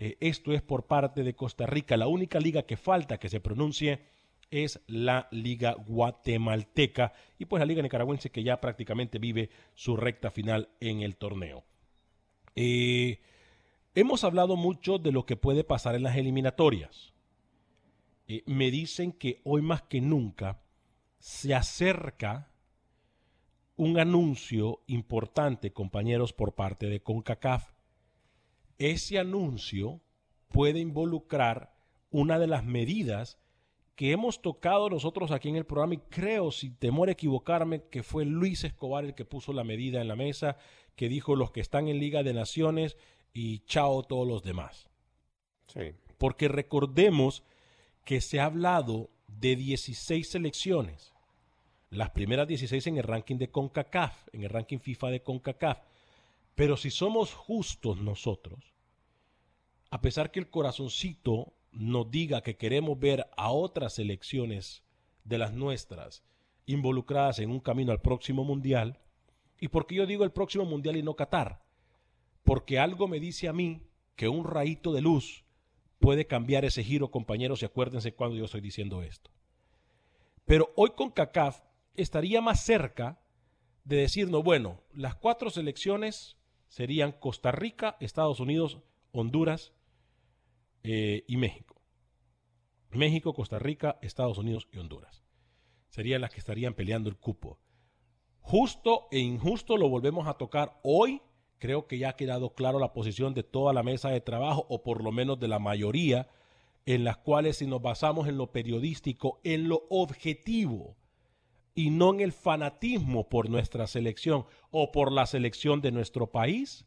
[0.00, 1.96] Esto es por parte de Costa Rica.
[1.96, 4.00] La única liga que falta que se pronuncie
[4.50, 10.30] es la Liga Guatemalteca y pues la Liga Nicaragüense que ya prácticamente vive su recta
[10.30, 11.64] final en el torneo.
[12.56, 13.20] Eh,
[13.94, 17.12] hemos hablado mucho de lo que puede pasar en las eliminatorias.
[18.26, 20.60] Eh, me dicen que hoy más que nunca
[21.18, 22.50] se acerca
[23.76, 27.72] un anuncio importante, compañeros, por parte de CONCACAF.
[28.78, 30.00] Ese anuncio
[30.48, 31.72] puede involucrar
[32.10, 33.38] una de las medidas
[34.00, 38.02] que hemos tocado nosotros aquí en el programa y creo, sin temor a equivocarme, que
[38.02, 40.56] fue Luis Escobar el que puso la medida en la mesa,
[40.96, 42.96] que dijo los que están en Liga de Naciones
[43.34, 44.88] y chao todos los demás.
[45.66, 45.92] Sí.
[46.16, 47.42] Porque recordemos
[48.06, 51.12] que se ha hablado de 16 selecciones,
[51.90, 55.78] las primeras 16 en el ranking de CONCACAF, en el ranking FIFA de CONCACAF.
[56.54, 58.72] Pero si somos justos nosotros,
[59.90, 64.82] a pesar que el corazoncito nos diga que queremos ver a otras selecciones
[65.24, 66.22] de las nuestras
[66.66, 68.98] involucradas en un camino al próximo mundial.
[69.58, 71.62] ¿Y por qué yo digo el próximo mundial y no Qatar?
[72.44, 73.82] Porque algo me dice a mí
[74.16, 75.44] que un rayito de luz
[75.98, 79.30] puede cambiar ese giro, compañeros, y acuérdense cuando yo estoy diciendo esto.
[80.46, 81.60] Pero hoy con CACAF
[81.94, 83.20] estaría más cerca
[83.84, 86.36] de decirnos, bueno, las cuatro selecciones
[86.68, 88.78] serían Costa Rica, Estados Unidos,
[89.12, 89.72] Honduras
[90.82, 91.80] eh, y México.
[92.90, 95.22] México, Costa Rica, Estados Unidos y Honduras.
[95.88, 97.60] Serían las que estarían peleando el cupo.
[98.40, 101.22] Justo e injusto lo volvemos a tocar hoy.
[101.58, 104.82] Creo que ya ha quedado claro la posición de toda la mesa de trabajo, o
[104.82, 106.28] por lo menos de la mayoría,
[106.86, 110.96] en las cuales si nos basamos en lo periodístico, en lo objetivo,
[111.74, 116.86] y no en el fanatismo por nuestra selección o por la selección de nuestro país,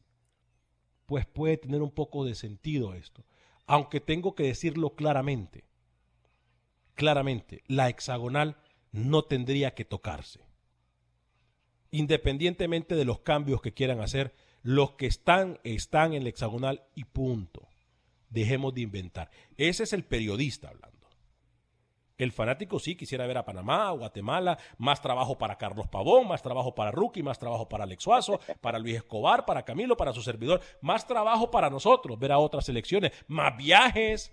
[1.05, 3.23] pues puede tener un poco de sentido esto.
[3.65, 5.63] Aunque tengo que decirlo claramente,
[6.95, 8.57] claramente, la hexagonal
[8.91, 10.41] no tendría que tocarse.
[11.91, 17.03] Independientemente de los cambios que quieran hacer, los que están, están en el hexagonal y
[17.05, 17.67] punto.
[18.29, 19.29] Dejemos de inventar.
[19.57, 21.02] Ese es el periodista hablando.
[22.23, 26.73] El fanático sí quisiera ver a Panamá, Guatemala, más trabajo para Carlos Pavón, más trabajo
[26.73, 30.61] para Rookie, más trabajo para Alex Suazo, para Luis Escobar, para Camilo, para su servidor,
[30.81, 34.31] más trabajo para nosotros, ver a otras selecciones, más viajes,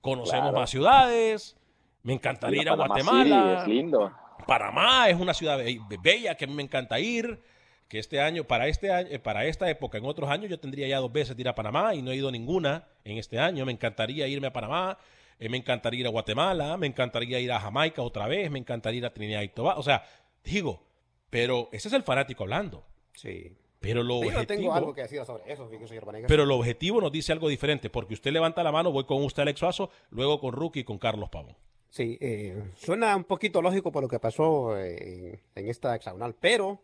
[0.00, 0.58] conocemos Claro.
[0.58, 1.56] más ciudades.
[2.02, 3.64] Me encantaría ir a Panamá Guatemala.
[3.64, 4.12] sí, es lindo.
[4.46, 7.40] Panamá es una ciudad be- bella que a mí me encanta ir.
[7.88, 10.86] Que este año, para este año, eh, para esta época, en otros años, yo tendría
[10.86, 13.64] ya dos veces de ir a Panamá y no he ido ninguna en este año.
[13.64, 14.98] Me encantaría irme a Panamá,
[15.38, 18.98] eh, me encantaría ir a Guatemala, me encantaría ir a Jamaica otra vez, me encantaría
[18.98, 19.80] ir a Trinidad y Tobago.
[19.80, 20.04] O sea,
[20.44, 20.82] digo,
[21.30, 22.84] pero ese es el fanático hablando.
[23.14, 23.56] Sí.
[23.80, 27.12] Pero lo Yo objetivo, tengo algo que decir sobre eso, señor pero lo objetivo nos
[27.12, 30.52] dice algo diferente, porque usted levanta la mano, voy con usted Alex Suazo, luego con
[30.52, 31.56] Rookie y con Carlos Pavón.
[31.88, 36.34] Sí, eh, suena un poquito lógico por lo que pasó eh, en, en esta hexagonal,
[36.38, 36.82] pero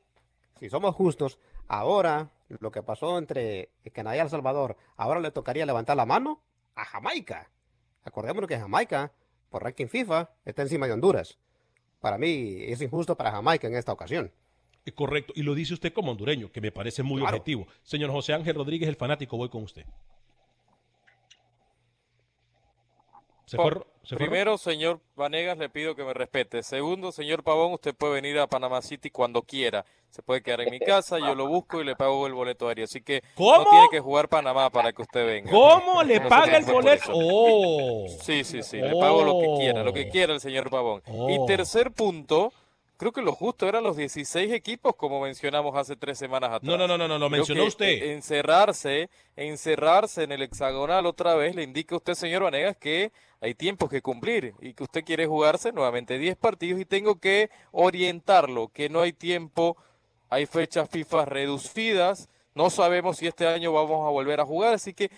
[0.59, 5.67] si somos justos, ahora lo que pasó entre Canadá y El Salvador, ahora le tocaría
[5.67, 6.43] levantar la mano
[6.77, 7.51] a Jamaica.
[8.05, 9.13] Acordémonos que Jamaica,
[9.51, 11.39] por ranking FIFA, está encima de Honduras.
[12.01, 14.31] Para mí es injusto para Jamaica en esta ocasión.
[14.85, 17.37] Eh, Correcto, y lo dice usted como hondureño, que me parece muy Claro.
[17.37, 17.67] objetivo.
[17.83, 19.87] Señor José Ángel Rodríguez, el fanático, voy con usted.
[23.47, 26.63] ¿Se fue, se fue Ro- Primero, señor Vanegas, le pido que me respete.
[26.63, 29.85] Segundo, señor Pavón, usted puede venir a Panama City cuando quiera.
[30.11, 32.85] Se puede quedar en mi casa, yo lo busco y le pago el boleto aéreo.
[32.85, 33.57] Así que ¿Cómo?
[33.59, 35.51] no tiene que jugar Panamá para que usted venga.
[35.51, 37.11] ¿Cómo le No paga el boleto?
[37.13, 38.07] Oh.
[38.23, 39.95] Sí, sí, sí, le pago lo que quiera, lo Oh.
[39.95, 41.03] que quiera el señor Pavón.
[41.09, 41.29] Oh.
[41.31, 42.53] Y tercer punto,
[42.97, 46.65] creo que lo justo eran los 16 equipos, como mencionamos hace tres semanas atrás.
[46.65, 47.87] No, no, no, no, no, lo mencionó usted.
[47.87, 53.13] eh, Encerrarse, encerrarse en el hexagonal otra vez, le indica a usted, señor Vanegas, que
[53.41, 57.51] hay tiempos que cumplir y que usted quiere jugarse nuevamente 10 partidos y tengo que
[57.73, 59.77] orientarlo, que no hay tiempo,
[60.31, 64.95] hay fechas FIFA reducidas, no sabemos si este año vamos a volver a jugar, así
[64.95, 65.11] que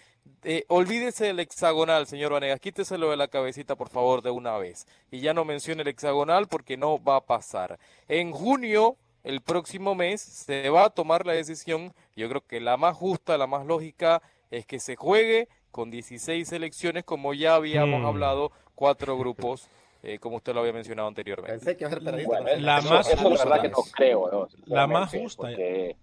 [0.44, 4.86] eh, olvídese del hexagonal, señor Vanegas, quíteselo de la cabecita, por favor, de una vez.
[5.10, 7.78] Y ya no mencione el hexagonal porque no va a pasar.
[8.08, 12.76] En junio, el próximo mes, se va a tomar la decisión, yo creo que la
[12.76, 18.00] más justa, la más lógica, es que se juegue con 16 selecciones, como ya habíamos
[18.02, 18.06] Hmm.
[18.06, 19.68] hablado, cuatro grupos,
[20.02, 21.52] eh, como usted lo había mencionado anteriormente.
[21.58, 22.28] Pensé que iba a ser periodista.
[22.28, 24.30] Bueno, pero- La más eso la justa verdad que no es- creo.
[24.30, 24.48] ¿no?
[24.66, 25.42] La más justa.
[25.42, 25.96] porque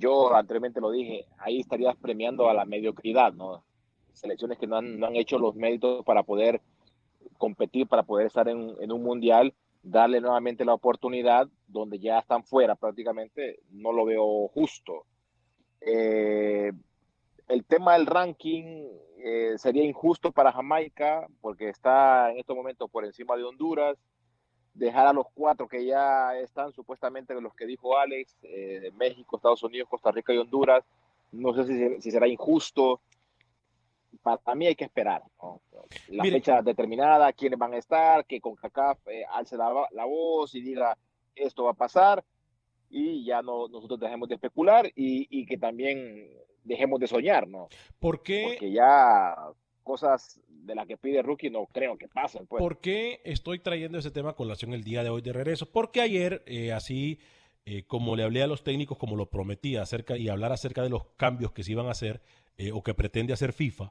[0.00, 3.62] yo anteriormente lo dije, ahí estarías premiando a la mediocridad, ¿no?
[4.12, 6.60] Selecciones que no han, no han hecho los méritos para poder
[7.38, 12.44] competir, para poder estar en, en un mundial, darle nuevamente la oportunidad donde ya están
[12.44, 15.06] fuera prácticamente, no lo veo justo.
[15.80, 16.72] Eh,
[17.48, 18.86] el tema del ranking
[19.18, 23.98] eh, sería injusto para Jamaica porque está en estos momentos por encima de Honduras.
[24.80, 29.36] Dejar a los cuatro que ya están supuestamente los que dijo Alex, eh, de México,
[29.36, 30.82] Estados Unidos, Costa Rica y Honduras.
[31.32, 33.00] No sé si, si será injusto.
[34.22, 35.22] Para mí hay que esperar.
[35.42, 35.60] ¿no?
[36.08, 36.36] La Mire.
[36.38, 40.62] fecha determinada, quiénes van a estar, que con CACAF eh, alce la, la voz y
[40.62, 40.96] diga
[41.34, 42.24] esto va a pasar
[42.88, 46.28] y ya no nosotros dejemos de especular y, y que también
[46.64, 47.68] dejemos de soñar, ¿no?
[47.98, 49.36] ¿Por qué, Porque ya
[49.82, 52.60] cosas de las que pide Rookie no creo que pasen, pues.
[52.60, 55.70] ¿Por qué estoy trayendo ese tema a colación el día de hoy de regreso?
[55.70, 57.18] Porque ayer, eh, así
[57.64, 60.90] eh, como le hablé a los técnicos, como lo prometí, acerca, y hablar acerca de
[60.90, 62.22] los cambios que se iban a hacer
[62.56, 63.90] eh, o que pretende hacer FIFA,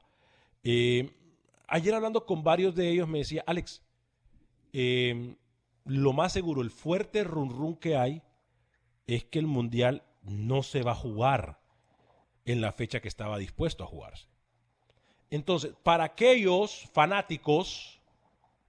[1.66, 3.82] ayer hablando con varios de ellos me decía, Alex,
[5.84, 8.22] lo más seguro, el fuerte run run que hay
[9.06, 11.60] es que el Mundial no se va a jugar
[12.44, 14.28] en la fecha que estaba dispuesto a jugarse.
[15.30, 18.00] Entonces, para aquellos fanáticos,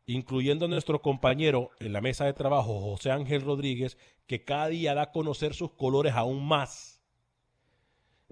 [0.05, 3.97] incluyendo a nuestro compañero en la mesa de trabajo, José Ángel Rodríguez,
[4.27, 7.01] que cada día da a conocer sus colores aún más,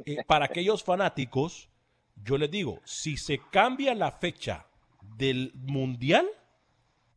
[0.06, 1.70] eh, para aquellos fanáticos,
[2.24, 4.68] yo les digo, si se cambia la fecha
[5.18, 6.28] del Mundial,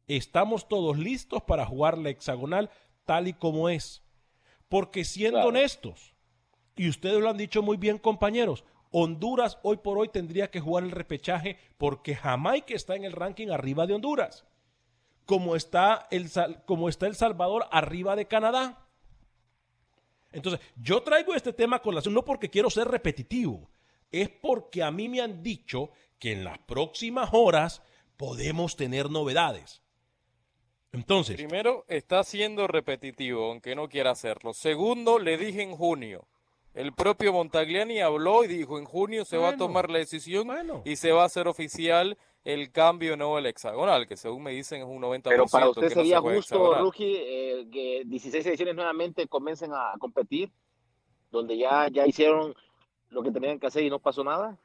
[0.08, 2.70] estamos todos listos para jugar la hexagonal
[3.04, 4.02] tal y como es.
[4.68, 5.50] Porque siendo Claro.
[5.50, 6.14] honestos,
[6.76, 10.84] y ustedes lo han dicho muy bien, compañeros, Honduras hoy por hoy tendría que jugar
[10.84, 14.44] el repechaje porque Jamaica está en el ranking arriba de Honduras.
[15.24, 16.30] Como está el,
[16.66, 18.86] como está el Salvador arriba de Canadá.
[20.30, 23.70] Entonces, yo traigo este tema con la no porque quiero ser repetitivo,
[24.10, 27.82] es porque a mí me han dicho que en las próximas horas
[28.16, 29.82] podemos tener novedades.
[30.92, 34.52] Entonces, Primero, está siendo repetitivo, aunque no quiera hacerlo.
[34.52, 36.26] Segundo, le dije en junio.
[36.74, 40.46] El propio Montagliani habló y dijo, en junio se va a Bueno, tomar la decisión
[40.46, 40.82] bueno.
[40.84, 44.80] y se va a hacer oficial el cambio no el hexagonal, que según me dicen
[44.80, 45.22] es un 90%.
[45.24, 46.74] Pero para usted que no se sería justo.
[46.74, 50.50] Rookie, eh, que 16 ediciones nuevamente comiencen a competir,
[51.30, 52.54] donde ya, ya hicieron
[53.10, 54.58] lo que tenían que hacer y no pasó nada.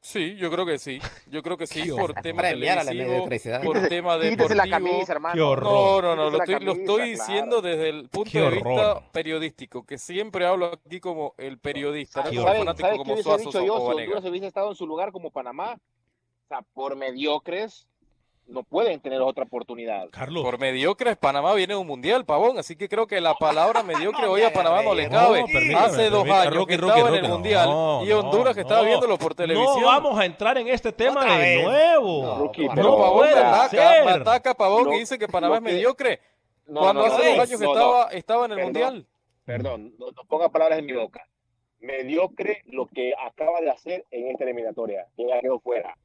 [0.00, 1.00] Sí, yo creo que sí.
[1.26, 4.70] Yo creo que sí, por tema Premiar a la televisivo, por tema quítese la deportivo.
[4.70, 5.56] camisa, hermano.
[5.56, 7.04] No, no, no, lo estoy, lo estoy claro.
[7.04, 12.30] diciendo desde el punto de vista periodístico, que siempre hablo aquí como el periodista, no
[12.30, 12.46] como horror.
[12.54, 15.74] ¿Sabe, fanático como hubiese Suazo dicho yo si hubiese estado en su lugar como Panamá?
[15.74, 17.87] O sea, por mediocres
[18.48, 20.08] no pueden tener otra oportunidad.
[20.10, 20.42] Carlos.
[20.42, 22.58] Por mediocres, Panamá viene de un mundial, pavón.
[22.58, 25.40] Así que creo que la palabra mediocre No hoy a Panamá no le cabe.
[25.42, 26.32] No, Hace dos permítame.
[26.32, 28.86] años Roque, que Roque, estaba en el no, mundial no, y Honduras que estaba no.
[28.88, 29.80] viéndolo por televisión.
[29.80, 31.64] No vamos a entrar en este tema Otra de vez.
[31.64, 32.22] nuevo.
[32.74, 34.04] No, Pavón me ataca, ser.
[34.04, 36.20] me ataca Pavón y dice que Panamá es que- mediocre.
[36.66, 37.72] No, Cuando hace no, dos años no, no.
[37.72, 38.72] estaba, estaba en el Perdón.
[38.72, 39.06] mundial.
[39.44, 41.22] Perdón, no, no ponga palabras en mi boca.
[41.80, 45.96] Mediocre lo que acaba de hacer en esta eliminatoria, que ya quedó fuera.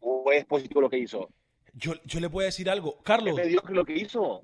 [0.00, 1.28] ¿O es positivo lo que hizo?
[1.74, 2.96] Yo, yo le voy a decir algo.
[2.98, 4.42] ¿Es Carlos, mediocre lo que hizo?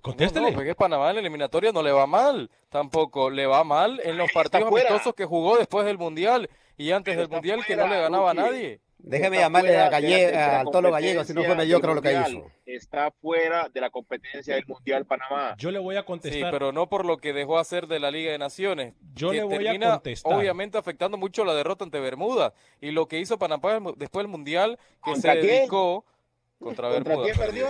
[0.00, 0.46] contéstele.
[0.46, 4.00] No, no, porque Panamá en la eliminatoria no le va mal, tampoco le va mal
[4.04, 7.86] en los partidos amistosos que jugó después del mundial y antes del mundial que no
[7.88, 8.80] le ganaba a nadie.
[9.04, 11.40] Déjeme Está llamarle fuera a de la- Galle- de la al Tolo Gallego si no
[11.40, 12.30] fue competencia mediocre lo que del hizo.
[12.42, 12.52] Mundial.
[12.66, 15.56] Está fuera de la competencia del Mundial Panamá.
[15.58, 16.52] Yo le voy a Sí, contestar.
[16.52, 18.94] pero no por lo que dejó hacer de la Liga de Naciones.
[19.16, 20.32] Yo que le voy a termina, contestar.
[20.32, 24.78] Obviamente afectando mucho la derrota ante Bermuda y lo que hizo Panamá después del mundial
[25.04, 26.04] que se dedicó
[26.62, 27.24] contra ¿Contra Bermuda.
[27.32, 27.66] quién perdió?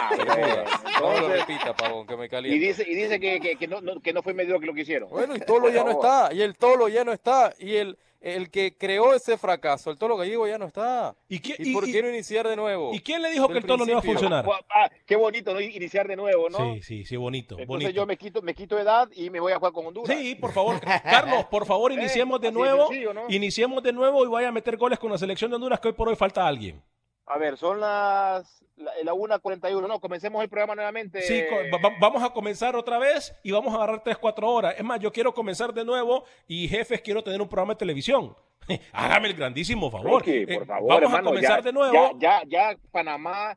[0.00, 0.64] Ah, Bermuda.
[1.00, 4.00] No lo repita, Pavón, que me y dice, y dice que, que, que no, no-
[4.00, 5.08] que no fue mediocre lo que hicieron.
[5.10, 8.50] Bueno, y Tolo ya no está, y el Tolo ya no está, y el, el
[8.50, 11.14] que creó ese fracaso, el Tolo Gallego ya no está.
[11.28, 12.92] ¿Y, qué- ¿Y, y- por qué no iniciar de nuevo?
[12.94, 14.44] y quién le dijo que el tolo no iba a funcionar?
[14.74, 15.60] Ah, qué bonito, ¿no?
[15.60, 16.58] Iniciar de nuevo, ¿no?
[16.74, 17.54] Sí, sí, sí, bonito.
[17.54, 17.90] Entonces bonito.
[17.90, 20.16] yo me quito, me quito edad y me voy a jugar con Honduras.
[20.18, 20.80] Sí, por favor.
[20.80, 22.86] Carlos, por favor, Eh, iniciemos de nuevo.
[22.88, 23.26] sencillo, ¿no?
[23.28, 25.94] Iniciemos de nuevo y vaya a meter goles con la selección de Honduras, que hoy
[25.94, 26.82] por hoy falta alguien.
[27.26, 29.86] A ver, son las la, la 1.41.
[29.88, 31.22] No, comencemos el programa nuevamente.
[31.22, 34.74] Sí, va- vamos a comenzar otra vez y vamos a agarrar 3, 4 horas.
[34.76, 38.36] Es más, yo quiero comenzar de nuevo y jefes, quiero tener un programa de televisión.
[38.92, 40.10] Hágame el grandísimo favor.
[40.10, 41.94] Rocky, Eh, por favor, vamos hermano, a comenzar ya- de nuevo.
[42.20, 43.56] Ya, ya, ya Panamá,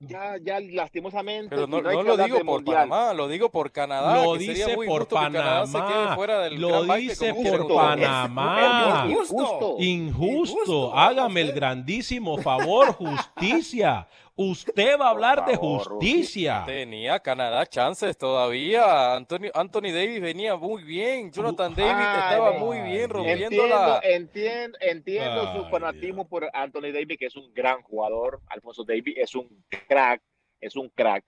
[0.00, 1.48] ya, ya lastimosamente.
[1.50, 2.88] Pero no, lo digo por Mundial.
[2.88, 4.22] Panamá, lo digo por Canadá.
[4.24, 6.14] Lo que sería dice muy por injusto que Canadá se quede Panamá.
[6.16, 7.74] fuera del Lo gran dice por.
[7.74, 9.04] Panamá.
[9.06, 9.76] Es injusto.
[9.78, 9.84] Injusto.
[9.84, 10.96] Injusto.
[10.96, 14.06] Hágame el grandísimo favor, justicia.
[14.40, 16.62] Usted va a hablar de justicia.
[16.64, 19.16] Tenía Canadá chances todavía.
[19.16, 21.32] Antonio, Anthony Davis venía muy bien.
[21.32, 24.00] Jonathan Davis Ay, estaba muy bien Entiendo, rompiéndola.
[24.04, 28.40] Entiendo, entiendo, entiendo Ay, su fanatismo por Anthony Davis, que es un gran jugador.
[28.46, 30.22] Alfonso Davis es un crack,
[30.60, 31.24] es un crack.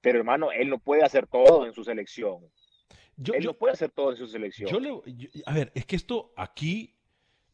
[0.00, 2.38] Pero hermano, él no puede hacer todo en su selección.
[3.16, 4.70] Yo, él yo- no puede hacer todo en su selección.
[4.70, 6.94] Yo le, yo- a ver, es que esto aquí,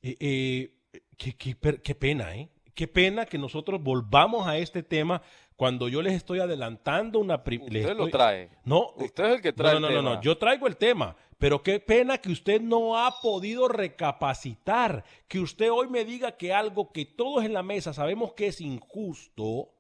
[0.03, 0.71] eh, eh,
[1.17, 2.51] qué, qué per- qué pena, ¿eh?
[2.75, 5.23] Qué pena que nosotros volvamos a este tema
[5.57, 7.45] cuando yo les estoy adelantando una...
[7.45, 8.49] prim- les Usted lo trae.
[8.65, 10.77] No, Usted es el que trae no, no, el no, no, no, yo traigo el
[10.77, 16.37] tema, pero qué pena que usted no ha podido recapacitar, que usted hoy me diga
[16.37, 19.75] que algo que todos en la mesa sabemos que es injusto,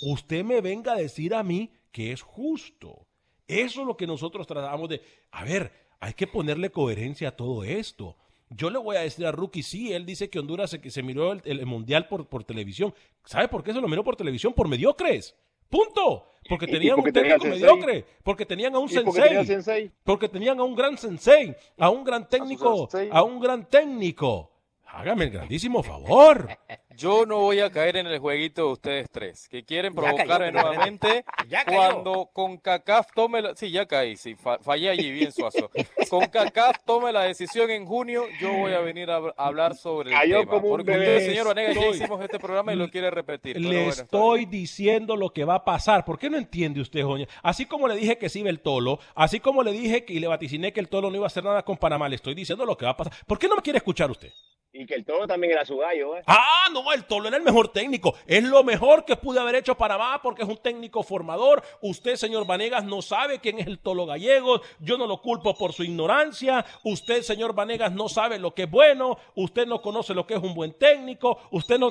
[0.00, 3.06] usted me venga a decir a mí que es justo.
[3.46, 5.02] Eso es lo que nosotros tratamos de...
[5.32, 8.16] A ver, hay que ponerle coherencia a todo esto.
[8.50, 11.02] Yo le voy a decir a Rookie, sí, él dice que Honduras se, que se
[11.02, 12.92] miró el, el Mundial por, por televisión.
[13.24, 14.52] ¿Sabe por qué se lo miró por televisión?
[14.52, 15.36] Por mediocres.
[15.68, 16.26] Punto.
[16.48, 18.04] Porque tenían porque un técnico mediocre.
[18.24, 19.28] Porque tenían a un ¿Y por qué sensei.
[19.28, 19.92] tenía sensei?
[20.02, 23.08] Porque tenían a un gran sensei, a un gran técnico, sensei.
[23.12, 24.50] a un gran técnico.
[24.86, 26.48] Hágame el grandísimo favor.
[26.96, 30.16] Yo no voy a caer en el jueguito de ustedes tres, que quieren Ya cayó,
[30.16, 31.76] provocarme pero- nuevamente Ya cayó.
[31.78, 33.54] cuando con CACAF tome la...
[33.54, 35.70] Sí, ya caí, sí, fa- fallé allí bien suazo.
[36.10, 40.16] Con CACAF tome la decisión en junio, yo voy a venir a, hablar sobre el
[40.18, 40.50] Cayó tema.
[40.50, 41.16] como un Porque bebé.
[41.18, 43.60] usted, señor Vanegas, ya hicimos este programa y lo quiere repetir.
[43.60, 44.50] Le bueno, estoy bien.
[44.50, 46.04] diciendo lo que va a pasar.
[46.04, 47.26] ¿Por qué no entiende usted, Joña?
[47.42, 50.18] Así como le dije que sí iba el tolo, así como le dije que y
[50.18, 52.64] le vaticiné que el tolo no iba a hacer nada con Panamá, le estoy diciendo
[52.66, 53.12] lo que va a pasar.
[53.26, 54.32] ¿Por qué no me quiere escuchar usted?
[54.72, 56.22] Y que el toro también era su gallo, ¿eh?
[56.26, 58.14] Ah, no, el Tolo era el mejor técnico.
[58.24, 61.62] Es lo mejor que pude haber hecho Panamá porque es un técnico formador.
[61.80, 64.60] Usted, señor Vanegas, no sabe quién es el Tolo Gallegos.
[64.78, 66.64] Yo no lo culpo por su ignorancia.
[66.84, 69.18] Usted, señor Vanegas, no sabe lo que es bueno.
[69.34, 71.40] Usted no conoce lo que es un buen técnico.
[71.50, 71.90] Usted no.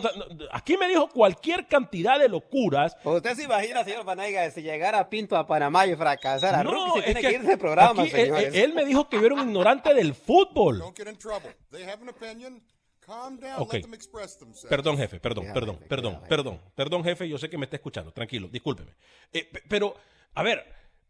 [0.52, 2.96] Aquí me dijo cualquier cantidad de locuras.
[3.04, 6.64] ¿Usted se imagina, señor Vanega, si llegara Pinto a Panamá y fracasara?
[6.64, 9.10] No, Rookie es tiene que que, ir de programa, aquí, eh, eh, él me dijo
[9.10, 10.80] que yo era un ignorante del fútbol.
[10.80, 11.54] Don't get in trouble.
[11.72, 12.62] They have an opinion.
[13.10, 13.56] Calm down.
[13.62, 13.74] Ok.
[13.74, 14.70] Let them express themselves.
[14.70, 16.28] Perdón, jefe, perdón, Déjame, perdón, jefe, perdón, déjame.
[16.30, 18.92] perdón, perdón, jefe, yo sé que me está escuchando, tranquilo, discúlpeme.
[19.34, 19.96] Eh, pe- pero,
[20.36, 20.64] a ver,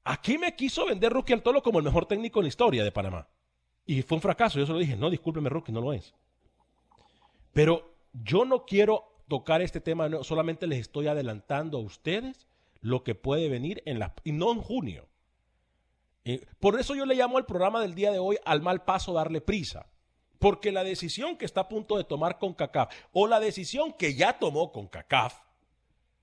[0.06, 2.92] aquí me quiso vender Rookie al Tolo como el mejor técnico en la historia de
[2.92, 3.28] Panamá.
[3.86, 6.14] Y fue un fracaso, yo se lo dije, no, discúlpeme, Rookie, no lo es.
[7.54, 12.48] Pero yo no quiero tocar este tema, no, solamente les estoy adelantando a ustedes
[12.82, 15.08] lo que puede venir en la, y no en junio.
[16.26, 19.14] Eh, por eso yo le llamo al programa del día de hoy al mal paso
[19.14, 19.88] darle prisa.
[20.40, 24.16] Porque la decisión que está a punto de tomar con CACAF o la decisión que
[24.16, 25.36] ya tomó con CACAF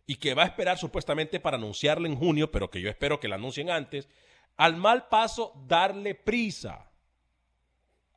[0.07, 3.29] y que va a esperar supuestamente para anunciarla en junio, pero que yo espero que
[3.29, 4.09] la anuncien antes,
[4.57, 6.91] al mal paso darle prisa.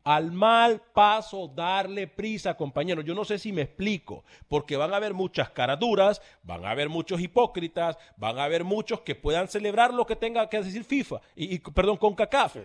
[0.06, 3.04] Al mal paso darle prisa, compañeros.
[3.04, 6.88] Yo no sé si me explico, porque van a haber muchas caraduras, van a haber
[6.88, 11.20] muchos hipócritas, van a haber muchos que puedan celebrar lo que tenga que decir FIFA,
[11.36, 12.56] y, y- perdón, con CACAF.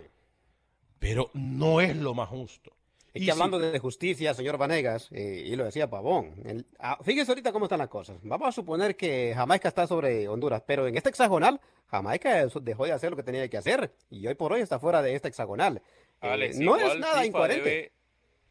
[1.00, 2.72] Pero no es lo más justo.
[3.14, 6.98] Es Y que hablando de justicia, señor Vanegas, eh, y lo decía Pavón, el- ah,
[7.02, 8.18] fíjese ahorita cómo están las cosas.
[8.24, 12.92] Vamos a suponer que Jamaica está sobre Honduras, pero en este hexagonal, Jamaica dejó de
[12.92, 15.80] hacer lo que tenía que hacer y hoy por hoy está fuera de este hexagonal.
[16.22, 17.70] Eh, Alex, no igual es nada FIFA incoherente.
[17.70, 17.92] debe-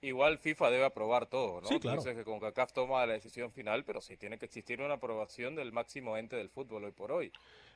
[0.02, 1.68] igual FIFA debe aprobar todo, ¿no?
[1.68, 1.98] Sí, claro.
[1.98, 5.74] dices que CONCACAF toma la decisión final, pero sí tiene que existir una aprobación del
[5.74, 7.34] máximo ente del fútbol hoy por hoy.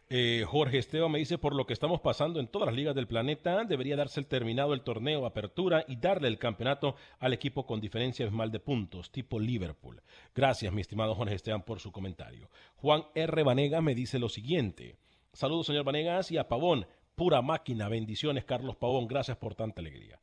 [0.09, 3.07] Eh, Jorge Esteban me dice, por lo que estamos pasando en todas las ligas del
[3.07, 7.81] planeta, debería darse el terminado el torneo apertura y darle el campeonato al equipo con
[7.81, 10.01] diferencia abismal de puntos, tipo Liverpool.
[10.33, 12.49] Gracias, mi estimado Jorge Esteban, por su comentario.
[12.77, 13.43] Juan R.
[13.43, 14.95] Vanegas me dice lo siguiente.
[15.33, 16.87] Saludos, señor Vanegas, y a Pavón.
[17.15, 17.89] Pura máquina.
[17.89, 19.07] Bendiciones, Carlos Pavón.
[19.07, 20.19] Gracias por tanta alegría.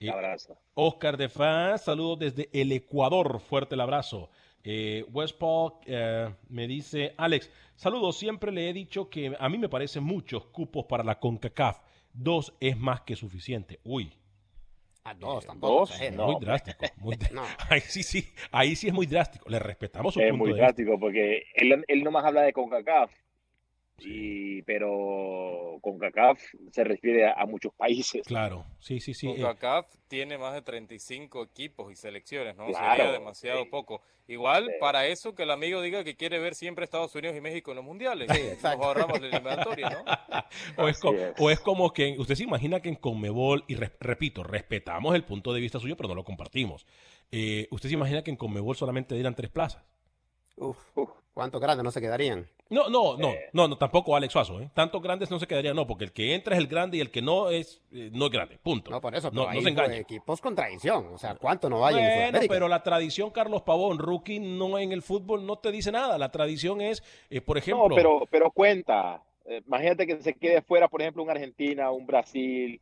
[0.00, 0.56] Eh, abrazo.
[0.74, 4.30] Oscar de Faz, saludos desde el Ecuador, fuerte el abrazo.
[4.62, 9.56] Eh, West Paul eh, me dice, Alex, saludos, siempre le he dicho que a mí
[9.58, 11.78] me parecen muchos cupos para la CONCACAF.
[12.12, 13.78] Dos es más que suficiente.
[13.84, 14.12] Uy,
[15.04, 15.80] A dos tampoco.
[15.86, 16.26] dos, no.
[16.32, 16.84] muy drástico.
[16.98, 17.42] Muy dr- No.
[17.70, 19.48] Ahí sí, sí, ahí sí es muy drástico.
[19.48, 20.66] Le respetamos su Es punto muy de vista.
[20.66, 23.10] drástico porque él, él nomás habla de CONCACAF,
[24.04, 26.40] y, pero CONCACAF
[26.72, 28.22] se refiere a, a muchos países.
[28.26, 29.28] Claro, sí, sí, sí.
[29.28, 32.66] eh, CONCACAF tiene más de 35 equipos y selecciones, ¿no?
[32.66, 33.68] Claro, Sería demasiado sí.
[33.70, 34.02] poco.
[34.28, 34.72] Igual, Sí.
[34.78, 37.76] para eso que el amigo diga que quiere ver siempre Estados Unidos y México en
[37.78, 38.30] los mundiales.
[38.32, 40.04] Sí, Nos ahorramos la eliminatoria, ¿no?
[40.84, 41.34] o, es Así co- es.
[41.38, 45.24] o es como que usted se imagina que en Conmebol, y re- repito, respetamos el
[45.24, 46.86] punto de vista suyo, pero no lo compartimos.
[47.32, 49.82] Eh, usted se imagina que en Conmebol solamente dieran tres plazas.
[50.60, 50.76] Uf,
[51.32, 52.46] ¿Cuántos grandes no se quedarían?
[52.68, 53.48] No, no, no, Eh.
[53.52, 54.70] no, no, tampoco Alex Suazo, ¿eh?
[54.74, 57.10] Tantos grandes no se quedarían, no, porque el que entra es el grande y el
[57.10, 58.90] que no es, eh, no es grande, punto.
[58.90, 59.98] No, por eso, no, no se fue engañe.
[59.98, 61.06] equipos con tradición.
[61.14, 62.54] O sea, ¿cuánto no hay en Bueno, Sudamérica?
[62.54, 66.18] pero la tradición, Carlos Pavón, rookie, no en el fútbol no te dice nada.
[66.18, 69.22] La tradición es, eh, por ejemplo, No, pero, pero cuenta.
[69.46, 72.80] Eh, imagínate que se quede fuera, por ejemplo, un Argentina, un Brasil,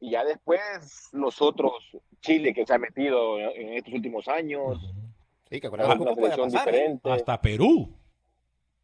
[0.00, 0.60] y ya después
[1.12, 4.78] los otros, Chile, que se ha metido en, en estos últimos años,
[5.54, 5.82] Sí, que puede
[6.36, 6.68] pasar.
[6.68, 6.72] ¿eh?
[6.72, 7.88] diferente, hasta Perú.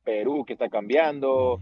[0.05, 1.61] Perú que está cambiando,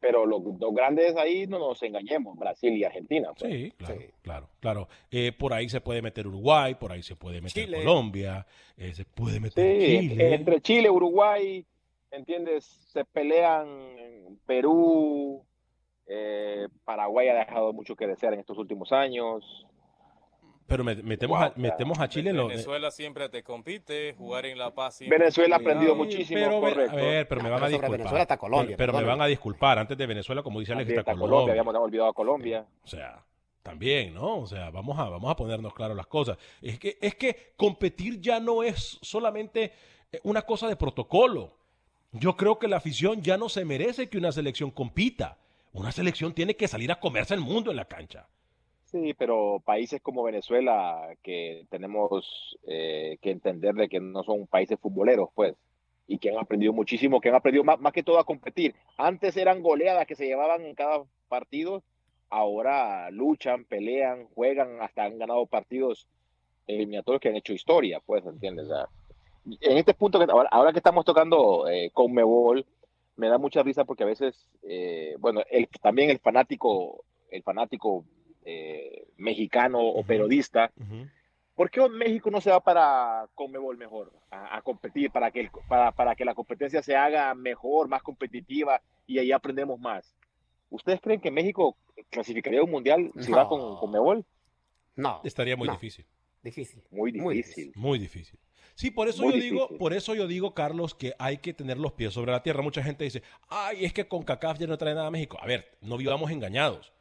[0.00, 3.30] pero los dos grandes ahí no nos engañemos, Brasil y Argentina.
[3.38, 3.52] pues.
[3.52, 4.06] Sí, claro, Sí.
[4.22, 4.88] claro, claro.
[5.10, 7.78] Eh, por ahí se puede meter Uruguay, por ahí se puede meter Chile.
[7.78, 8.46] Colombia,
[8.76, 10.34] eh, se puede Sí, meter Chile.
[10.34, 11.64] entre Chile, Uruguay,
[12.10, 12.64] ¿entiendes?
[12.64, 13.66] Se pelean
[13.98, 15.42] en Perú,
[16.06, 19.66] eh, Paraguay ha dejado mucho que desear en estos últimos años.
[20.66, 24.46] Pero me- metemos, Wow, a, metemos a Chile en lo- Venezuela siempre te compite, jugar
[24.46, 24.96] en La Paz.
[24.96, 26.92] siempre Venezuela ha aprendido muchísimo, pero, correcto.
[26.92, 27.90] A ver, pero me van a disculpar.
[27.98, 29.78] Venezuela está Colombia, Pero, pero me van a disculpar.
[29.78, 31.52] Antes de Venezuela, como dice Alex, está está Colombia, Colombia.
[31.52, 32.66] habíamos olvidado a Colombia.
[32.82, 33.22] O sea,
[33.62, 34.38] también, ¿no?
[34.38, 36.38] O sea, vamos a, vamos a ponernos claro las cosas.
[36.62, 39.72] Es que, es que competir ya no es solamente
[40.12, 41.56] eh, una cosa de protocolo.
[42.12, 45.36] Yo creo que la afición ya no se merece que una selección compita.
[45.72, 48.28] Una selección tiene que salir a comerse el mundo en la cancha.
[48.94, 54.78] Sí, pero países como Venezuela, que tenemos eh, que entender de que no son países
[54.78, 55.56] futboleros, pues,
[56.06, 58.76] y que han aprendido muchísimo, que han aprendido más, más que todo a competir.
[58.96, 61.82] Antes eran goleadas que se llevaban en cada partido,
[62.30, 66.06] ahora luchan, pelean, juegan, hasta han ganado partidos
[66.68, 68.66] eliminatorios que han hecho historia, pues, ¿entiendes?
[68.66, 68.88] O sea,
[69.60, 72.64] en este punto, que ahora, ahora que estamos tocando eh, con Mebol,
[73.16, 78.04] me da mucha risa porque a veces, eh, bueno, el, también el fanático, el fanático
[78.44, 80.06] eh, mexicano o Ujú.
[80.06, 81.06] periodista, Ujú.
[81.54, 85.50] ¿por qué México no se va para Conmebol mejor, a, a competir, para que, el-
[85.68, 90.14] para, para que la competencia se haga mejor, más competitiva y ahí aprendemos más?
[90.70, 91.76] ¿Ustedes creen que México
[92.10, 93.78] clasificaría un mundial si va con No.
[93.78, 94.24] Conmebol?
[94.96, 95.20] No.
[95.24, 96.04] Estaría muy no, difícil.
[96.42, 96.82] Difícil.
[96.90, 97.72] Muy Muy difícil.
[97.76, 98.38] Muy difícil.
[98.74, 99.78] Sí, por eso Muy yo digo, difícil.
[99.78, 102.60] por eso yo digo, Carlos, que hay que tener los pies sobre la tierra.
[102.62, 105.38] Mucha gente dice, ay, es que con CACAF ya no trae nada a México.
[105.40, 106.92] A ver, no vivamos engañados.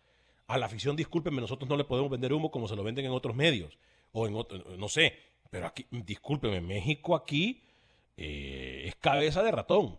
[0.48, 3.12] A la afición, discúlpenme, nosotros no le podemos vender humo como se lo venden en
[3.12, 3.78] otros medios.
[4.12, 5.14] O en otro, no sé.
[5.50, 7.62] Pero aquí, discúlpenme, México aquí
[8.18, 9.98] eh, es cabeza de ratón.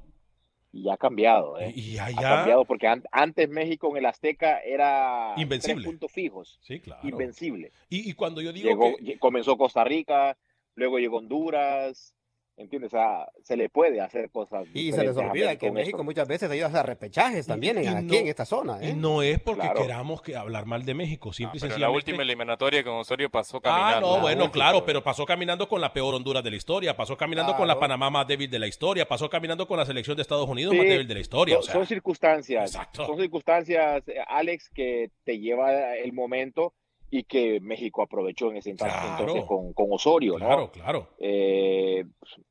[0.72, 1.72] Y ha cambiado, ¿eh?
[1.74, 5.82] Y, y Ha cambiado porque an- antes México en el Azteca era Invencible.
[5.82, 7.08] tres puntos fijos, Sí, claro.
[7.08, 7.70] invencible.
[7.88, 9.18] Y, y cuando yo digo Llegó, que.
[9.20, 10.36] comenzó Costa Rica,
[10.74, 12.12] luego llegó Honduras,
[12.56, 12.94] ¿Entiendes?
[12.94, 14.68] O sea, se le puede hacer cosas.
[14.72, 16.04] Y se les olvida que México esto.
[16.04, 18.78] muchas veces ayuda a repechajes también y aquí no- en esta zona.
[18.80, 18.94] Y ¿eh?
[18.94, 19.82] no es porque Claro.
[19.82, 21.96] queramos que hablar mal de México, simple y Pero la sencillamente.
[22.10, 24.06] última eliminatoria con Osorio pasó Ah, caminando.
[24.08, 26.96] no, La bueno, última, claro, pero pasó caminando con la peor Honduras de la historia,
[26.96, 27.74] pasó caminando con la.
[27.80, 30.78] Panamá más débil de la historia, pasó caminando con la selección de Estados Unidos Sí,
[30.78, 31.54] más débil de la historia.
[31.56, 33.04] Son, o sea, son circunstancias, Exacto.
[33.04, 36.72] son circunstancias, eh, Alex, que te lleva el momento
[37.16, 39.20] y que México aprovechó en ese instante Claro.
[39.20, 40.38] entonces con, con Osorio, ¿no?
[40.46, 41.08] claro, claro.
[41.18, 42.04] Eh,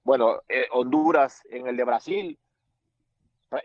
[0.05, 2.39] bueno, eh, Honduras en el de Brasil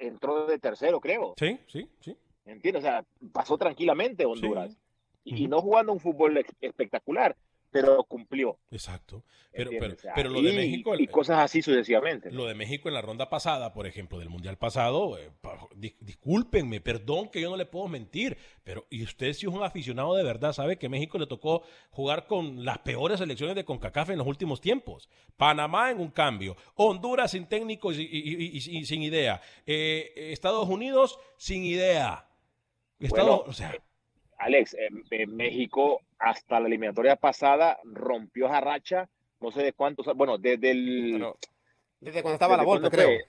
[0.01, 1.34] entró de tercero, creo.
[1.38, 2.16] Sí, sí, sí.
[2.44, 2.82] ¿Entiendes?
[2.82, 4.72] O sea, pasó tranquilamente Honduras.
[4.72, 4.78] Sí.
[5.22, 7.36] Y, y no jugando un fútbol espectacular,
[7.71, 8.59] pero cumplió.
[8.71, 9.23] Exacto.
[9.53, 9.99] Pero, pero, ¿entiendes?
[9.99, 10.95] O sea, pero lo de y- México.
[10.97, 12.31] Y cosas así sucesivamente.
[12.31, 15.31] Lo de México en la ronda pasada, por ejemplo, del Mundial pasado, eh,
[15.75, 19.62] dis- discúlpenme, perdón que yo no le puedo mentir, pero y usted si es un
[19.62, 24.11] aficionado de verdad sabe que México le tocó jugar con las peores selecciones de CONCACAF
[24.11, 25.09] en los últimos tiempos.
[25.37, 32.29] Panamá en un cambio, Honduras sin técnico y, sin idea, Eh, Estados Unidos sin idea.
[33.01, 33.75] Estados, Bueno, o sea,
[34.39, 39.09] Alex, eh, eh, México hasta la eliminatoria pasada rompió esa racha,
[39.41, 41.25] no sé de cuántos, bueno, desde el...
[42.01, 43.07] Desde cuando estaba la ¿desde vuelta, cuándo creo.
[43.09, 43.29] fue?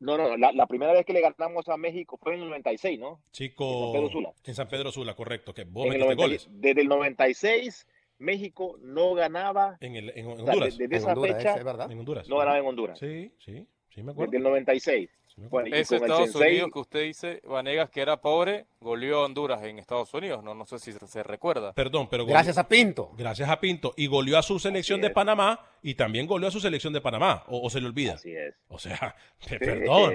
[0.00, 3.00] No, no, la, la primera vez que le ganamos a México fue en el 96,
[3.00, 3.20] ¿no?
[3.32, 4.32] chico, San Pedro Sula.
[4.44, 7.86] en San Pedro Sula, correcto, que vos En el metiste 90 goles desde el 96,
[8.18, 10.76] México no ganaba, en, el, en o sea, Honduras.
[10.78, 11.90] desde En esa Honduras, fecha, ¿es verdad?
[11.90, 12.28] En Honduras.
[12.28, 12.98] no ganaba en Honduras.
[12.98, 14.30] Sí, sí, sí me acuerdo.
[14.30, 15.10] Desde el 96.
[15.50, 19.62] Bueno, Ese Estados Sensei, Unidos que usted dice, Vanegas, que era pobre, goleó a Honduras
[19.64, 20.42] en Estados Unidos.
[20.42, 21.72] No, no sé si se, recuerda.
[21.72, 23.12] Perdón, pero goleó- Gracias a Pinto.
[23.16, 25.10] gracias a Pinto y goleó a su selección de.
[25.10, 28.14] Panamá y también goleó a su selección de Panamá o, o se le olvida.
[28.14, 28.54] así es.
[28.68, 29.14] O sea,
[29.58, 30.14] perdón,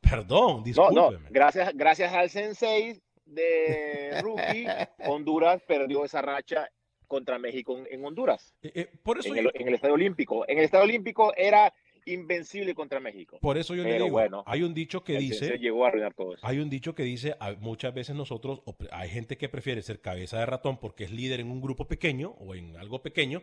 [0.00, 1.00] perdón, No, discúlpeme.
[1.18, 4.66] no, gracias, gracias al Sensei de Rookie,
[5.06, 6.68] Honduras perdió esa racha
[7.06, 9.94] contra México en, en Honduras, Eh, eh, por eso en yo, el, en el Estadio
[9.94, 10.48] Olímpico.
[10.48, 11.72] En el Estadio Olímpico era
[12.06, 13.38] invencible contra México.
[13.40, 15.88] por eso yo le pero digo, bueno, hay un dicho que dice, Sensei llegó a
[15.88, 16.46] arruinar todo eso.
[16.46, 20.46] hay un dicho que dice, muchas veces nosotros, hay gente que prefiere ser cabeza de
[20.46, 23.42] ratón porque es líder en un grupo pequeño o en algo pequeño,